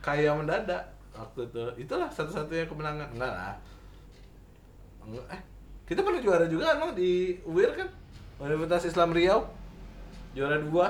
[0.02, 0.82] kaya mendadak
[1.14, 1.62] waktu itu.
[1.86, 3.08] Itulah satu-satunya kemenangan.
[3.14, 3.54] Enggak lah.
[5.06, 5.40] Enggak, eh,
[5.86, 7.88] kita pernah juara juga emang di UIR kan?
[8.42, 9.46] Universitas Islam Riau.
[10.34, 10.86] Juara dua.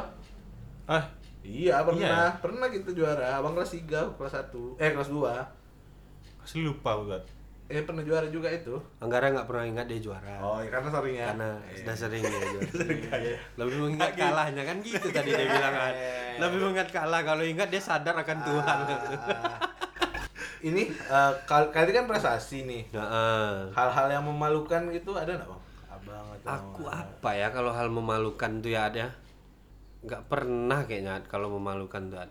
[0.89, 1.05] ah
[1.49, 2.29] Iya, pernah.
[2.29, 2.37] Iya.
[2.39, 3.27] Pernah kita juara.
[3.35, 4.77] Abang kelas 3, aku kelas 1.
[4.77, 5.33] Eh, kelas 2.
[6.39, 7.21] asli lupa kan
[7.67, 8.73] Eh, pernah juara juga itu.
[8.99, 11.27] Anggara nggak pernah ingat dia juara Oh, ya karena sering ya.
[11.29, 11.77] karena Iya.
[11.79, 13.37] sudah sering dia juara Iya.
[13.55, 16.13] lebih mengingat kalahnya kan gitu tadi dia bilang kan Iya.
[16.39, 19.61] lebih mengingat kalah kalau ingat dia sadar akan Tuhan Ah.
[20.61, 22.83] ini eh, kal kali kan prestasi nih.
[23.71, 25.63] Hal-hal yang memalukan gitu ada nggak bang?
[25.91, 29.13] Abang atau aku apa ya kalau hal memalukan tuh ya ada
[30.05, 32.23] nggak pernah kayaknya kalau memalukan tuh.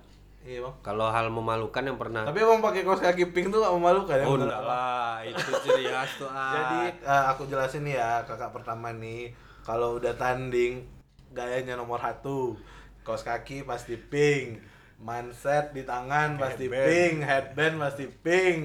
[0.47, 0.75] Iya bang.
[0.79, 4.23] kalau hal memalukan yang pernah Tapi emang pakai kaos kaki pink tuh gak memalukan ya?
[4.23, 6.55] oh enggak lah itu ciri khas tuh Ad.
[6.55, 9.35] Jadi eh, aku jelasin ya kakak pertama nih
[9.67, 10.87] kalau udah tanding
[11.35, 12.55] gayanya nomor satu
[13.03, 14.63] kaos kaki pasti pink
[15.03, 16.87] manset di tangan pasti Headband.
[16.87, 18.61] pink headband pasti pink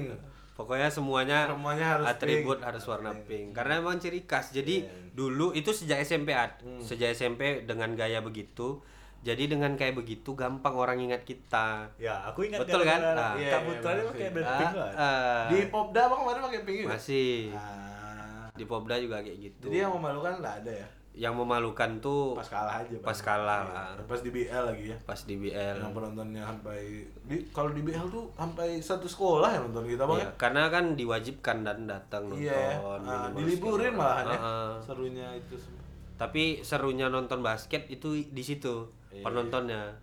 [0.53, 2.65] Pokoknya semuanya, Semuanya harus atribut pink.
[2.65, 3.47] harus warna pink.
[3.51, 4.49] Karena emang ciri khas.
[4.49, 6.29] Jadi dulu itu sejak SMP.
[6.31, 6.77] Hmm.
[6.77, 8.77] Sejak SMP dengan gaya begitu.
[9.19, 11.87] Jadi dengan kayak begitu gampang orang ingat kita.
[11.95, 12.99] ya aku ingat Betul kan?
[12.99, 13.33] gara-gara Ah.
[13.33, 14.03] Iya, Kak iya, masih.
[14.05, 15.45] pakai band Ah, pink kan ah.
[15.47, 18.45] di popda bang kemarin pakai pink juga masih Ah.
[18.51, 19.65] di Popda juga kayak gitu.
[19.65, 23.05] jadi yang memalukan nggak ada ya Yang memalukan tuh pas kalah aja Bang.
[23.05, 23.93] pas kalah lah.
[24.01, 25.77] pas di BL lagi ya Pas di BL.
[25.77, 30.19] yang penontonnya sampai di kalau di BL tuh sampai satu sekolah ya nonton kita bang
[30.19, 32.41] Iya, karena kan diwajibkan dan datang nonton.
[32.41, 32.77] Iya, ya.
[32.99, 34.37] Ah, minimal diliburin malahan ya.
[34.37, 34.73] Ah.
[34.79, 35.85] Serunya itu semua.
[36.15, 39.21] Tapi serunya nonton basket itu di situ Iya.
[39.21, 39.93] penontonnya.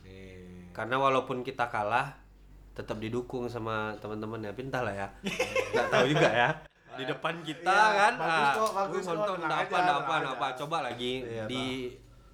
[0.00, 0.70] Nih.
[0.70, 2.14] Karena walaupun kita kalah
[2.72, 5.08] tetap didukung sama teman-teman ya pintar lah ya
[5.74, 6.48] nggak tahu juga ya
[6.92, 10.14] di depan kita Iya, kan bagus ah, kok, bagus wih, kok, nonton aja, apa apa
[10.14, 10.28] aja.
[10.30, 11.64] apa coba lagi Iya, di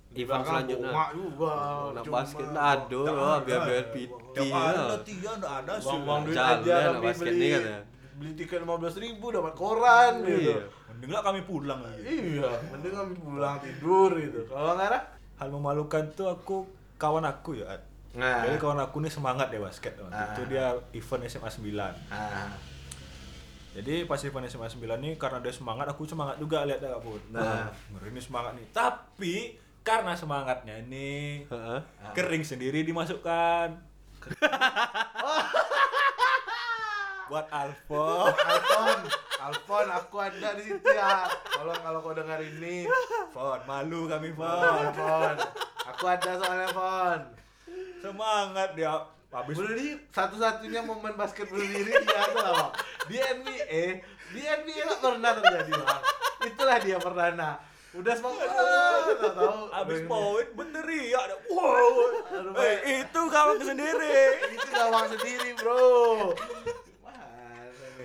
[0.09, 1.55] Di event selanjutnya juga.
[1.93, 3.85] Nah, basket aduh oh, biar biar
[4.33, 7.81] tiap hari latihan ada sih Buang-buang duit aja ya, tapi beli nih katanya.
[8.15, 10.51] beli tiket 15 ribu dapat koran gitu.
[10.51, 10.59] Iya.
[10.89, 14.41] mending lah kami pulang lagi Iya, mending kami pulang tidur gitu.
[14.45, 15.01] Kalau nggak ada?
[15.37, 16.57] hal memalukan tuh aku
[16.97, 17.79] kawan aku ya.
[18.11, 18.43] Nah.
[18.43, 20.33] jadi kawan aku nih semangat ya basket waktu Ah.
[20.33, 22.49] itu dia event SMA 9 Ah,
[23.77, 27.21] jadi pas event SMA 9 nih karena dia semangat aku semangat juga lihat dia Put.
[27.33, 27.69] Nah.
[27.93, 29.35] Ngeri ini semangat nih tapi
[29.85, 31.81] karena semangatnya ini Heeh.
[32.13, 33.81] kering sendiri dimasukkan
[37.29, 39.01] buat Alfo Alfon,
[39.37, 41.29] Alfon, aku ada di situ ya.
[41.53, 42.89] Tolong kalau kau dengar ini,
[43.31, 45.37] Fon malu kami Fon Alfon.
[45.93, 47.21] Aku ada soalnya, Fon.
[48.01, 48.97] semangat dia
[49.29, 52.71] habis Bunuh diri satu-satunya momen basket bunuh diri dia tuh lah bang
[53.05, 53.83] di NBA
[54.29, 56.01] di NBA nggak pernah terjadi bang
[56.47, 57.51] itulah dia perdana
[57.91, 61.97] udah semangat tahu tahu habis poin bener ya ada wow
[62.57, 64.17] eh itu kawan sendiri
[64.51, 66.33] itu gawang sendiri bro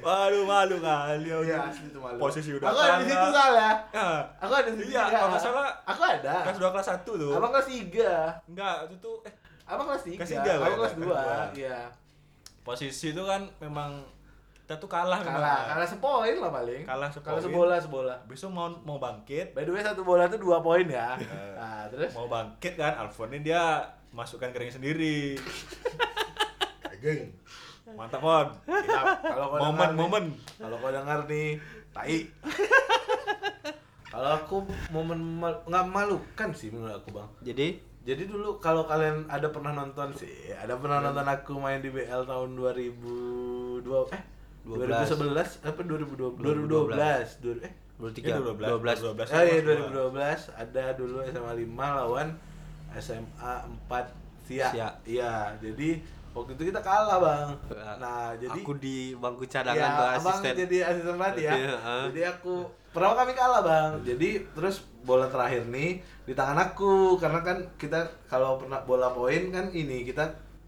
[0.04, 2.20] waduh malu kali ya Iya asli itu malu.
[2.20, 3.32] posisi udah Aku ada di situ kalah.
[3.32, 3.72] soalnya.
[3.96, 4.92] Ah, Aku ada di situ.
[4.92, 6.34] Iya, kalau nggak salah Aku ada.
[6.44, 8.12] kelas dua kelas satu tuh Abang kelas tiga.
[8.44, 9.34] enggak itu tuh eh
[9.66, 10.20] Abang kelas tiga.
[10.20, 10.74] Kelas tiga, Aku Bang.
[10.76, 11.22] kelas Kelas dua.
[11.54, 11.80] Iya.
[12.62, 14.00] posisi itu kan memang
[14.58, 15.36] kita tuh kalah memang.
[15.36, 16.82] Kalah, kalah sepoin lah paling.
[16.84, 17.44] Kalah Kalau sepoin.
[17.44, 18.16] sebola sebola.
[18.24, 21.16] besok mau mau bangkit By the way satu bola itu dua poin ya.
[21.18, 21.54] Eh.
[21.54, 22.12] Nah terus.
[22.14, 25.36] mau bangkit kan Alfon ini dia masukkan kering sendiri
[26.98, 27.36] Geng.
[27.92, 30.24] mantap Fon Kalau kau momen momen
[30.56, 31.60] Kalau kau dengar nih,
[31.92, 32.24] tai.
[34.08, 34.58] Kalau aku
[34.90, 37.30] momen mal- nggak malukan sih menurut aku bang.
[37.44, 37.68] jadi
[38.04, 42.28] Jadi dulu kalau kalian ada pernah nonton sih, ada pernah nonton aku main di BL
[42.28, 44.24] tahun 2002 eh
[44.64, 45.08] 12.
[45.24, 51.24] 2011 apa 2012 2012 Du- eh 23 Iya, 12 12 oh iya 2012 ada dulu
[51.24, 52.28] SMA 5 lawan
[52.94, 53.54] SMA
[53.88, 54.04] 4
[54.44, 54.68] Sia.
[54.68, 54.88] Sia.
[55.08, 56.04] Iya, jadi
[56.36, 57.50] waktu itu kita kalah, Bang.
[57.96, 61.54] Nah, jadi aku di bangku cadangan ya, tuh abang asisten jadi asisten pelatih ya.
[61.56, 61.76] Iya.
[62.12, 62.56] Jadi aku
[62.94, 63.92] pertama kami kalah bang.
[64.06, 69.52] Jadi terus bola terakhir nih di tangan aku karena kan kita kalau pernah bola poin
[69.52, 70.24] kan ini kita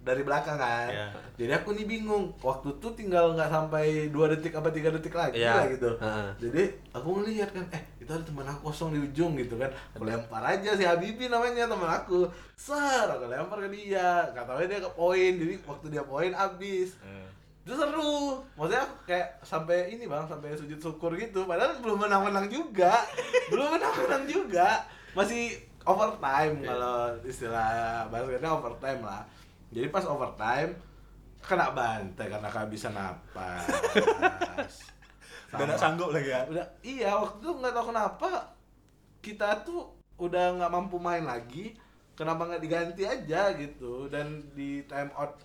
[0.05, 0.85] dari belakang kan.
[0.93, 1.07] Iya.
[1.33, 2.29] Jadi aku nih bingung.
[2.37, 5.53] Waktu tuh tinggal nggak sampai dua detik apa tiga detik lagi Iya.
[5.57, 5.89] lah gitu.
[5.97, 6.29] Heeh.
[6.45, 9.73] Jadi aku ngeliat kan, eh itu ada teman aku kosong di ujung gitu kan.
[9.97, 12.29] Aku lempar aja si Habibi namanya teman aku.
[12.53, 14.29] Ser, aku lempar ke dia.
[14.29, 15.31] Katanya dia ke poin.
[15.41, 17.01] Jadi waktu dia poin habis.
[17.01, 17.24] Eh.
[17.65, 18.45] Itu seru.
[18.53, 21.49] Maksudnya aku kayak sampai ini bang, sampai sujud syukur gitu.
[21.49, 22.93] Padahal belum menang-menang juga,
[23.51, 24.85] belum menang-menang juga.
[25.17, 29.25] Masih overtime kalau istilah basketnya overtime lah.
[29.73, 30.77] Jadi pas overtime
[31.41, 33.65] kena bantai karena kehabisan napas.
[35.55, 36.41] Udah nggak sanggup lagi ya.
[36.45, 38.29] Udah, iya waktu itu nggak tahu kenapa
[39.25, 39.89] kita tuh
[40.21, 41.73] udah nggak mampu main lagi.
[42.13, 45.35] Kenapa nggak diganti aja gitu dan di time out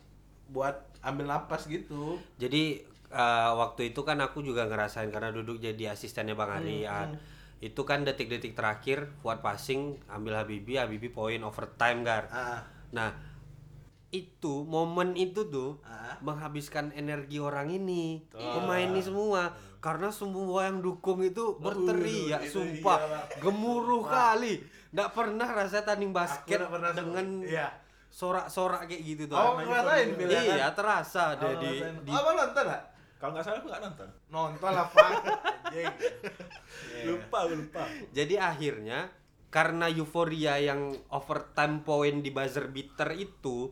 [0.50, 2.20] buat ambil napas gitu.
[2.36, 6.86] Jadi eh, waktu itu kan aku juga ngerasain karena duduk jadi asistennya Bang Ari.
[6.86, 7.10] ah.
[7.60, 12.24] Itu kan detik-detik terakhir buat passing ambil Habibi, Habibi poin overtime gar.
[12.32, 13.12] Ah, Nah,
[14.10, 16.18] itu momen itu tuh Ah.
[16.18, 22.98] menghabiskan energi orang ini, pemain ini semua karena semua yang dukung itu berteriak, itu sumpah
[22.98, 24.60] iya, gemuruh kali.
[24.90, 27.70] Nggak pernah rasa tanding basket pernah dengan iya.
[28.10, 29.38] Sorak-sorak kayak gitu tuh.
[29.38, 30.42] Oh, ngerasain Bil, kan?
[30.42, 31.72] Iya, terasa Oh, deh di,
[32.04, 32.82] di Abang nonton gak?
[33.20, 34.08] Kalau nggak salah aku nggak nonton.
[34.32, 35.10] Nonton lah Pak.
[35.70, 35.86] Anjing.
[37.06, 37.82] Lupa, lupa.
[38.10, 39.12] Jadi akhirnya
[39.50, 43.70] karena euforia yang overtime point di buzzer beater itu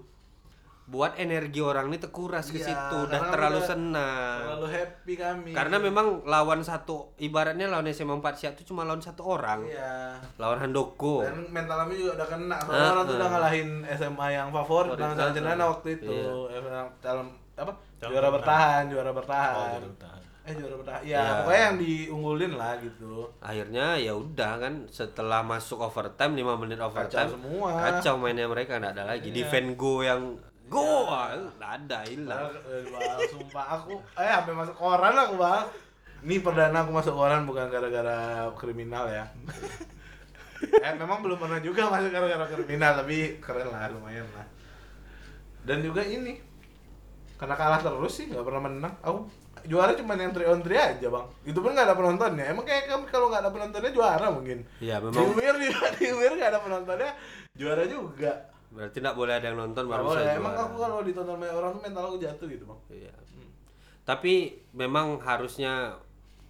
[0.88, 4.38] buat energi orang ini terkuras ke Iya, situ, udah karena terlalu udah senang.
[4.40, 5.50] Terlalu happy kami.
[5.52, 9.68] Karena memang lawan satu ibaratnya lawan SMA 4 Siak itu cuma lawan satu orang.
[9.68, 10.16] Iya.
[10.40, 11.20] Lawan Handoko.
[11.28, 12.56] Dan mental kami juga udah kena.
[12.64, 13.18] Soalnya Ah, orang tuh ah.
[13.20, 16.08] udah ngalahin SMA yang favorit dengan Salah ah, Cendana waktu itu.
[16.08, 16.80] Iya.
[17.04, 17.72] Calon apa?
[18.00, 19.52] Calon juara bertahan, juara Oh, bertahan.
[19.76, 20.20] jadi bertahan.
[20.48, 21.00] Eh juara bertahan.
[21.04, 21.22] Ya, Iya.
[21.44, 23.12] pokoknya yang diunggulin lah gitu.
[23.44, 27.76] Akhirnya ya udah kan setelah masuk overtime 5 menit overtime semua.
[27.76, 29.28] Kacau mainnya mereka enggak ada lagi.
[29.28, 32.52] Defend go yang go ah, nggak ada hilang.
[32.68, 35.66] Eh, sumpah aku eh sampai masuk koran aku, Bang.
[36.22, 39.24] Ini perdana aku masuk koran bukan gara-gara kriminal ya.
[40.84, 44.46] eh memang belum pernah juga masuk gara-gara kriminal tapi keren lah lumayan lah.
[45.64, 46.38] Dan juga ini
[47.38, 48.94] karena kalah terus sih nggak pernah menang.
[49.00, 49.30] Aku
[49.66, 51.26] juara cuma yang 3 on 3 aja bang.
[51.46, 52.44] Itu pun nggak ada penontonnya.
[52.50, 54.58] Emang kayak kamu kalau nggak ada penontonnya juara mungkin.
[54.78, 57.10] Iya, Di memang Weir juga di Weir nggak ada penontonnya
[57.54, 58.32] juara juga.
[58.68, 60.24] Berarti tidak boleh ada yang nonton baru boleh.
[60.24, 60.36] juara.
[60.36, 62.80] Emang aku kalau ditonton banyak orang tuh mental aku jatuh gitu bang.
[62.92, 63.12] Iya.
[64.04, 64.34] Tapi
[64.72, 65.96] memang harusnya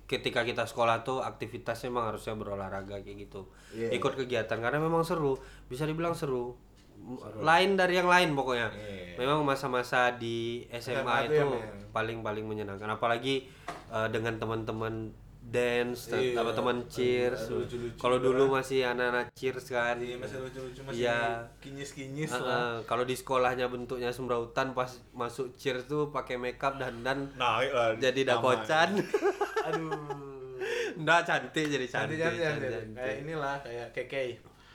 [0.08, 3.50] ketika kita sekolah tuh aktivitasnya memang harusnya berolahraga kayak gitu.
[3.74, 3.92] Iya.
[3.92, 6.54] Ikut kegiatan karena memang seru, bisa dibilang seru.
[6.98, 8.70] M- Lain dari yang lain pokoknya.
[8.72, 9.14] Iya.
[9.18, 11.46] Memang masa-masa di SMA SMA, itu
[11.90, 13.46] paling-paling menyenangkan apalagi
[13.90, 15.10] eh, dengan teman-teman
[15.48, 16.36] dance Iya.
[16.36, 17.48] apa teman cheers.
[17.94, 19.96] Kalau dulu masih anak-anak cheers kan.
[19.96, 21.48] Iya, masih lucu-lucu masih Iya.
[21.58, 22.84] kinyis-kinyis Heeh, lah.
[22.84, 27.96] kalau di sekolahnya bentuknya semrautan pas masuk cheers tuh pakai makeup dan dan Naik lah.
[27.96, 29.00] jadi dakocan.
[29.66, 30.60] Aduh.
[30.94, 32.18] Nggak cantik jadi cantik.
[32.18, 34.24] Cantik cantik cantik, Kayak inilah kayak keke.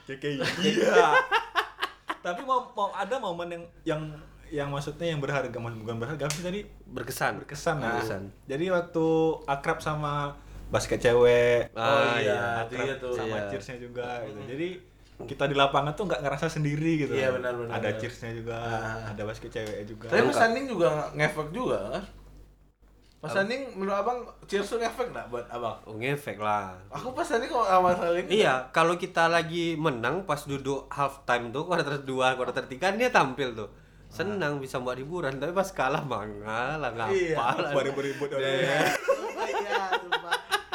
[0.04, 0.36] KKI.
[0.64, 1.08] Iya.
[2.20, 4.00] Tapi mau mau ada momen yang yang
[4.48, 7.40] yang maksudnya yang berharga bukan berharga sih tadi Berkesan.
[7.40, 7.80] berkesan.
[7.80, 8.22] Berkesan.
[8.44, 9.06] Jadi waktu
[9.44, 10.36] akrab sama
[10.74, 12.38] basket cewek, Ah, iya, iya.
[12.66, 13.14] itu iya tuh.
[13.14, 13.46] sama Iya.
[13.48, 14.40] cheersnya juga gitu.
[14.44, 14.68] Jadi
[15.24, 17.14] kita di lapangan tuh nggak ngerasa sendiri gitu.
[17.14, 18.00] Iya, benar, benar, Ada benar.
[18.02, 19.08] cheersnya juga, Ah.
[19.08, 20.06] ada basket cewek juga.
[20.10, 22.04] Tapi Mas Sanding juga ngefek juga kan?
[23.22, 25.78] Mas Sanding menurut abang cheers tuh ngefek nggak buat abang?
[25.86, 26.76] Oh, ngefek lah.
[26.90, 31.48] Aku pas Sanding kalau sama Sanding Iya, kalau kita lagi menang pas duduk half time
[31.48, 33.70] tuh quarter 2, quarter 3 kan dia tampil tuh.
[34.10, 37.70] Senang bisa buat hiburan, tapi pas kalah mangga lah Iya, ngapa lah.
[38.36, 39.43] Iya, iya, sumpah.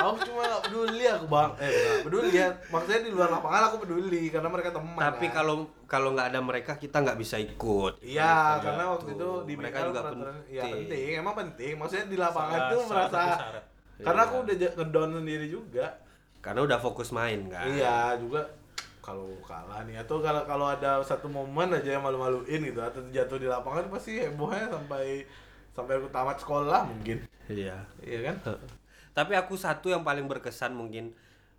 [0.10, 2.48] Aku cuma nggak peduli aku bang, eh nggak peduli ya.
[2.68, 5.00] Maksudnya di luar lapangan aku peduli karena mereka teman.
[5.00, 5.34] Tapi kan.
[5.36, 7.94] kalau kalau nggak ada mereka kita nggak bisa ikut.
[8.00, 10.82] Iya, karena waktu itu Tuh, di mereka juga peraturan- Iya penting.
[10.86, 11.74] penting, emang penting.
[11.76, 13.64] Maksudnya di lapangan Salah- tuh salah merasa syarat.
[14.00, 14.28] karena Iya.
[14.28, 15.88] aku udah j- ngedown sendiri juga.
[16.40, 17.66] Karena udah fokus main kan.
[17.68, 18.42] Iya juga
[19.00, 23.36] kalau kalah nih atau kalau kalau ada satu momen aja yang malu-maluin gitu atau jatuh
[23.36, 25.26] di lapangan pasti hebohnya sampai
[25.70, 27.26] sampai aku tamat sekolah mungkin.
[27.46, 27.76] Iya.
[28.00, 28.36] Iya kan?
[29.12, 31.12] Tapi aku satu yang paling berkesan mungkin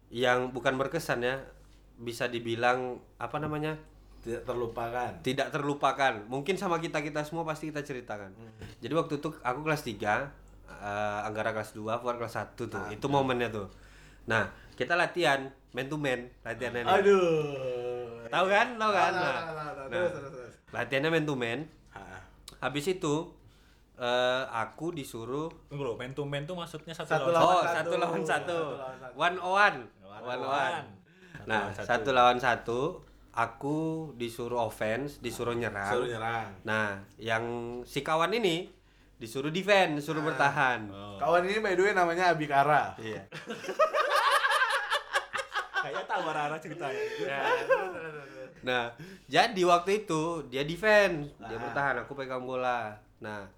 [0.09, 1.39] yang bukan berkesan ya
[1.97, 3.77] bisa dibilang apa namanya
[4.19, 5.11] Tidak terlupakan.
[5.21, 8.33] tidak terlupakan mungkin sama kita kita semua pasti kita ceritakan
[8.77, 10.27] jadi waktu itu aku kelas 3 eh,
[11.23, 13.69] Anggara kelas 2 Fuad kelas 1 tuh itu momennya tuh
[14.23, 16.95] nah kita latihan man to man latihannya nih.
[16.97, 18.27] Aduh.
[18.27, 19.87] tahu kan tahu kan nah, tahu, tahu, tahu.
[19.87, 20.53] nah, Terus, terus, terus.
[20.71, 21.59] latihannya man to man
[21.91, 22.21] Ah.
[22.61, 23.15] habis itu
[24.01, 27.61] eh, aku disuruh Tunggu loh, man to man tuh maksudnya satu, Satu lawan lawan oh
[27.61, 27.77] satu.
[27.77, 29.15] satu lawan satu Satu lawan satu.
[29.15, 30.87] one on one One one on on one.
[31.45, 32.81] nah Satu lawan satu lawan satu
[33.31, 33.79] aku
[34.17, 35.87] disuruh offense, disuruh nyerang.
[35.87, 36.51] Suruh nyerang.
[36.67, 37.45] Nah, yang
[37.85, 38.67] si kawan ini
[39.17, 40.91] disuruh defend, disuruh bertahan.
[41.17, 42.99] Kawan ini by the way namanya Abikara.
[42.99, 43.23] Iya.
[45.81, 47.03] Kayaknya tahu arah ceritanya.
[48.61, 48.93] Nah,
[49.25, 52.93] jadi waktu itu dia defend, dia bertahan, aku pegang bola.
[53.17, 53.49] Nah,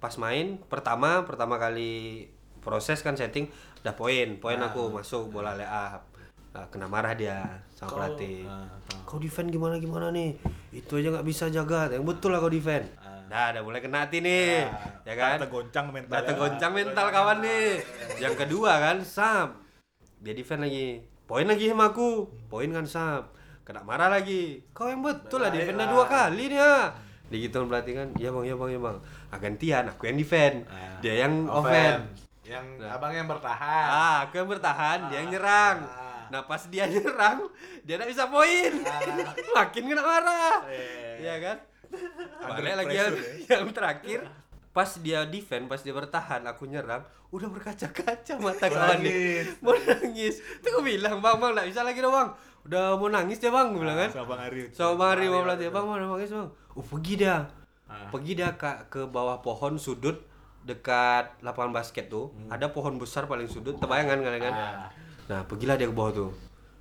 [0.00, 2.24] pas main pertama pertama kali
[2.64, 3.48] proses kan setting
[3.84, 6.04] udah poin, poin aku masuk bola up.
[6.50, 8.42] Nah, kena marah dia sama pelatih.
[8.44, 8.66] ah,
[9.06, 10.34] Kau defend gimana gimana nih?
[10.74, 11.86] Itu aja nggak bisa jaga.
[11.86, 12.90] Yang betul lah kau defend.
[13.30, 14.66] Nah, udah mulai kena hati nih,
[15.06, 15.38] ya kan?
[15.38, 16.10] Kan goncang mental.
[16.10, 17.78] Udah tergoncang mental kawan nih.
[18.18, 19.62] Yang kedua kan Sam.
[20.18, 20.98] Dia defend lagi.
[21.30, 22.26] Poin lagi sama aku.
[22.50, 23.30] Poin kan Sam.
[23.62, 24.66] Kena marah lagi.
[24.74, 26.90] Kau yang betul lah defendnya dua kali dia.
[27.30, 28.08] Digituin pelatih kan.
[28.18, 28.96] Iya bang, iya bang, iya bang.
[29.30, 30.56] Ah, gantian, aku yang defend.
[30.98, 32.26] Dia yang offense.
[32.42, 32.98] Yang Nah.
[32.98, 33.86] abang yang bertahan.
[33.86, 35.78] Ah, aku yang bertahan, dia yang nyerang.
[35.86, 36.26] Ah.
[36.28, 37.46] Nah, pas dia nyerang,
[37.82, 38.72] dia nggak bisa poin.
[39.56, 40.58] Makin kena marah.
[41.16, 41.56] Iya kan?
[42.40, 43.14] Balik lagi yang,
[43.50, 44.20] yang terakhir
[44.70, 49.42] pas dia defend, pas dia bertahan, aku nyerang, udah berkaca-kaca mata kawan nih.
[49.58, 50.38] Mau nangis.
[50.58, 52.30] Tuh gue bilang, "Bang, Bang, enggak bisa lagi dong, Bang.
[52.62, 54.10] Udah mau nangis dia, Bang." Gue bilang kan.
[54.10, 54.70] Sama Bang Ari.
[54.70, 57.48] Sama Bang Ari mau pelatih, "Bang, mau nangis, Bang." Oh, pergi dia.
[58.10, 60.22] Pergi dia ke, ke bawah pohon sudut
[60.62, 62.30] dekat lapangan basket tuh.
[62.46, 64.54] Ada pohon besar paling sudut, terbayang kan kalian kan?
[65.30, 66.30] Nah, pergilah dia ke bawah tuh.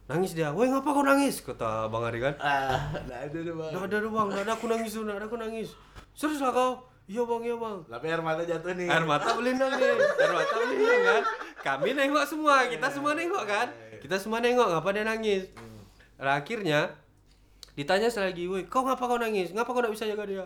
[0.09, 0.49] Nangis dia.
[0.49, 2.33] "Woi, ngapa kau nangis?" kata Bang Ari kan.
[2.41, 3.71] Ah, nggak ada deh bang.
[3.77, 5.69] Nggak ada dong bang, nggak ada aku nangis tuh, nggak ada aku nangis.
[6.17, 6.71] Serius lah kau?
[7.05, 7.77] Iya bang, iya bang.
[7.85, 8.89] Tapi air mata jatuh nih.
[8.89, 11.23] Air mata melindung nih, air mata melindung kan.
[11.61, 13.67] Kami nengok semua, kita semua nengok kan.
[14.01, 15.45] Kita semua nengok, ngapa dia nangis.
[16.17, 16.89] Nah, akhirnya
[17.79, 19.55] ditanya lagi, woi, kau ngapa kau nangis?
[19.55, 20.45] Ngapa kau nggak bisa jaga dia?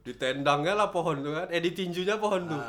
[0.00, 2.62] Ditendangnya lah pohon tuh kan, eh ditinjunya pohon tuh.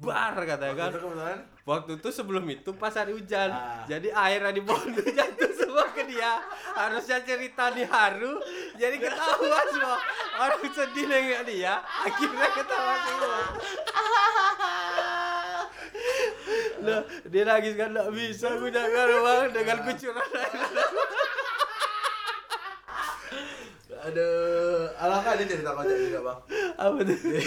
[0.00, 0.90] Bar katanya kan.
[0.96, 1.38] Itu kebetulan.
[1.68, 3.84] Waktu itu sebelum itu pas hari hujan, Ah.
[3.84, 6.40] jadi air di pohon itu jatuh semua ke dia.
[6.72, 8.40] Harusnya cerita nih haru,
[8.80, 9.98] jadi ketawa semua.
[10.40, 13.40] Orang sedih nengok dia, akhirnya ketawa semua.
[16.80, 20.60] Nah, dia nangis kan nggak bisa aku jaga bang dengan kucuran air.
[24.00, 26.38] Aduh, alangkah ada cerita kocak juga bang.
[26.74, 27.18] Apa tuh?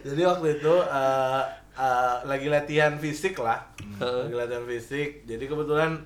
[0.00, 1.42] Jadi waktu itu eh,
[1.76, 3.60] eh, lagi latihan fisik lah,
[4.00, 5.24] lagi latihan fisik.
[5.24, 6.00] Jadi kebetulan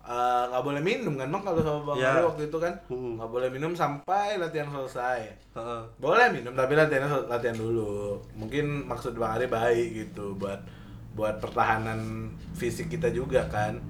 [0.00, 2.10] eh, nggak boleh minum kan bang kalau sama bang Ya.
[2.12, 3.18] Ari waktu itu kan Hmm.
[3.18, 5.20] nggak boleh minum sampai latihan selesai.
[5.50, 5.80] Heeh.
[5.98, 8.14] Boleh minum tapi latihan latihan dulu.
[8.32, 10.62] Mungkin maksud bang Ari baik gitu buat
[11.10, 13.82] buat pertahanan fisik kita juga kan.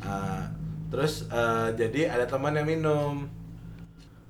[0.00, 0.46] Ah,
[0.88, 3.26] terus eh, jadi ada teman yang minum,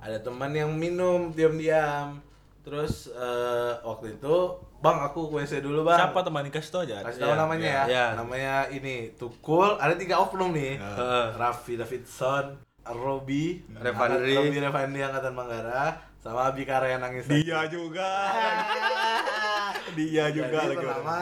[0.01, 2.19] ada teman yang minum diam-diam.
[2.61, 4.37] Terus eh, waktu itu
[4.81, 5.97] bang aku ke WC dulu bang.
[5.97, 7.01] Siapa teman kasih tau aja.
[7.01, 7.85] Kasih tahu Iya, namanya iya, ya.
[7.89, 8.07] iya.
[8.15, 9.77] Namanya ini Tukul.
[9.77, 10.77] Ada tiga oknum nih.
[10.77, 11.25] Heeh.
[11.37, 14.37] Raffi Davidson, Robi, Revandri.
[14.37, 15.85] Robi Revandri angkatan Manggara,
[16.21, 17.25] sama Abikara yang nangis.
[17.25, 18.09] Dia juga.
[19.97, 20.85] Dia juga Jadi lagi.
[20.85, 21.17] pertama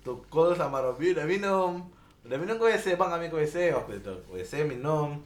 [0.00, 1.72] Tukul sama Robi udah minum.
[2.22, 4.14] Udah minum ke WC bang kami ke WC waktu itu.
[4.30, 5.20] WC minum.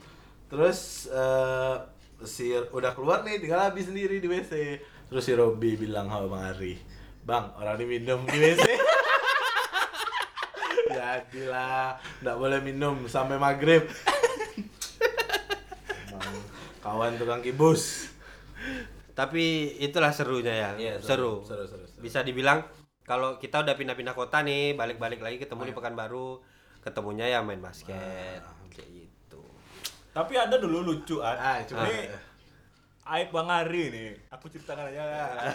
[0.49, 1.75] Terus eh,
[2.23, 4.79] si udah keluar nih tinggal habis sendiri di WC.
[5.09, 6.77] Terus si Robi bilang sama Bang Ari,
[7.25, 8.65] Bang orang ini minum di WC.
[10.95, 13.89] Jadilah, nggak boleh minum sampai maghrib.
[16.09, 16.35] Emang
[16.85, 18.13] kawan tukang kibus.
[19.17, 20.69] Tapi itulah serunya ya.
[20.79, 21.43] Iya, seru.
[21.43, 21.99] seru, seru, seru.
[21.99, 22.63] Bisa dibilang
[23.03, 26.39] kalau kita udah pindah-pindah kota nih, balik-balik lagi ketemu di Pekanbaru,
[26.85, 28.45] ketemunya ya main basket.
[28.45, 28.58] Gitu.
[30.09, 31.37] Tapi ada dulu lucu Ad.
[31.37, 32.09] Ah, cuma Ini
[33.09, 34.09] aib Bang Ari nih.
[34.29, 35.01] Aku ceritakan aja.
[35.01, 35.45] Janganlah.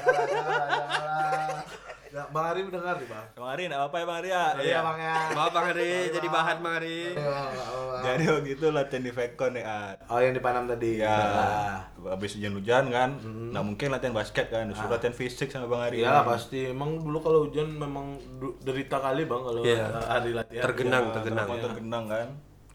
[2.14, 3.26] Ya, Bang Ari mendengar nih, Bang.
[3.34, 4.44] Bang Ari enggak apa-apa ya Bang Ari ya.
[4.62, 5.14] Iya, Bang ya.
[5.34, 6.98] Maaf Bang Hari, jadi bahan Bang Hari.
[8.06, 9.96] Jadi waktu itu latihan di Vekon nih Ad.
[10.06, 11.02] Oh, yang di Panam tadi.
[11.02, 11.74] Ya, Ah.
[12.14, 13.18] habis hujan-hujan kan,
[13.50, 16.06] nah mungkin latihan basket kan, disuruh latihan fisik sama Bang Ari.
[16.06, 16.70] Iyalah pasti.
[16.70, 18.14] Emang dulu kalau hujan memang
[18.62, 19.90] derita kali, Bang, kalau Iya.
[20.06, 20.62] hari latihan.
[20.70, 21.46] Tergenang, tergenang.
[21.50, 22.28] tergenang kan.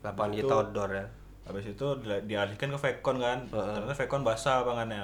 [0.03, 1.05] Lapangan kita outdoor ya.
[1.49, 3.49] Habis itu di- dialihkan ke Vekon kan.
[3.49, 5.01] Ternyata Vekon basah pangannya.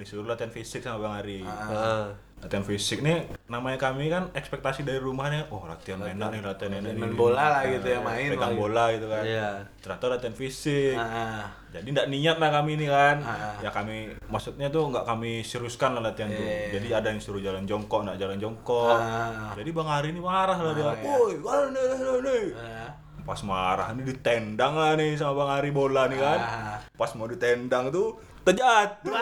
[0.00, 1.44] Disuruh latihan fisik sama Bang Ari.
[1.44, 2.04] Heeh.
[2.44, 6.92] Latihan fisik nih namanya kami kan ekspektasi dari rumahnya, oh latihan enak nih latihan enak
[6.92, 8.60] main bola lah gitu ya, main Pegang lah.
[8.60, 9.24] bola gitu kan.
[9.24, 9.48] Iya.
[9.80, 10.92] Ternyata latihan fisik.
[10.92, 11.48] Ah.
[11.72, 13.16] Jadi nggak niat lah kami ini kan.
[13.24, 13.56] Ah.
[13.64, 16.44] Ya kami maksudnya tuh nggak kami seriuskan lah latihan tuh.
[16.44, 18.92] Jadi ada yang suruh jalan jongkok, nggak jalan jongkok.
[18.92, 19.56] Ah.
[19.56, 20.92] Jadi Bang Hari ini marah lah dia.
[21.00, 21.80] Woi, mana
[23.24, 23.32] nih, nih, nih.
[23.32, 26.40] Pas marah ini ditendang lah nih sama Bang Hari bola nih kan.
[26.40, 26.78] Ah.
[26.92, 29.16] Pas mau ditendang tuh terjatuh.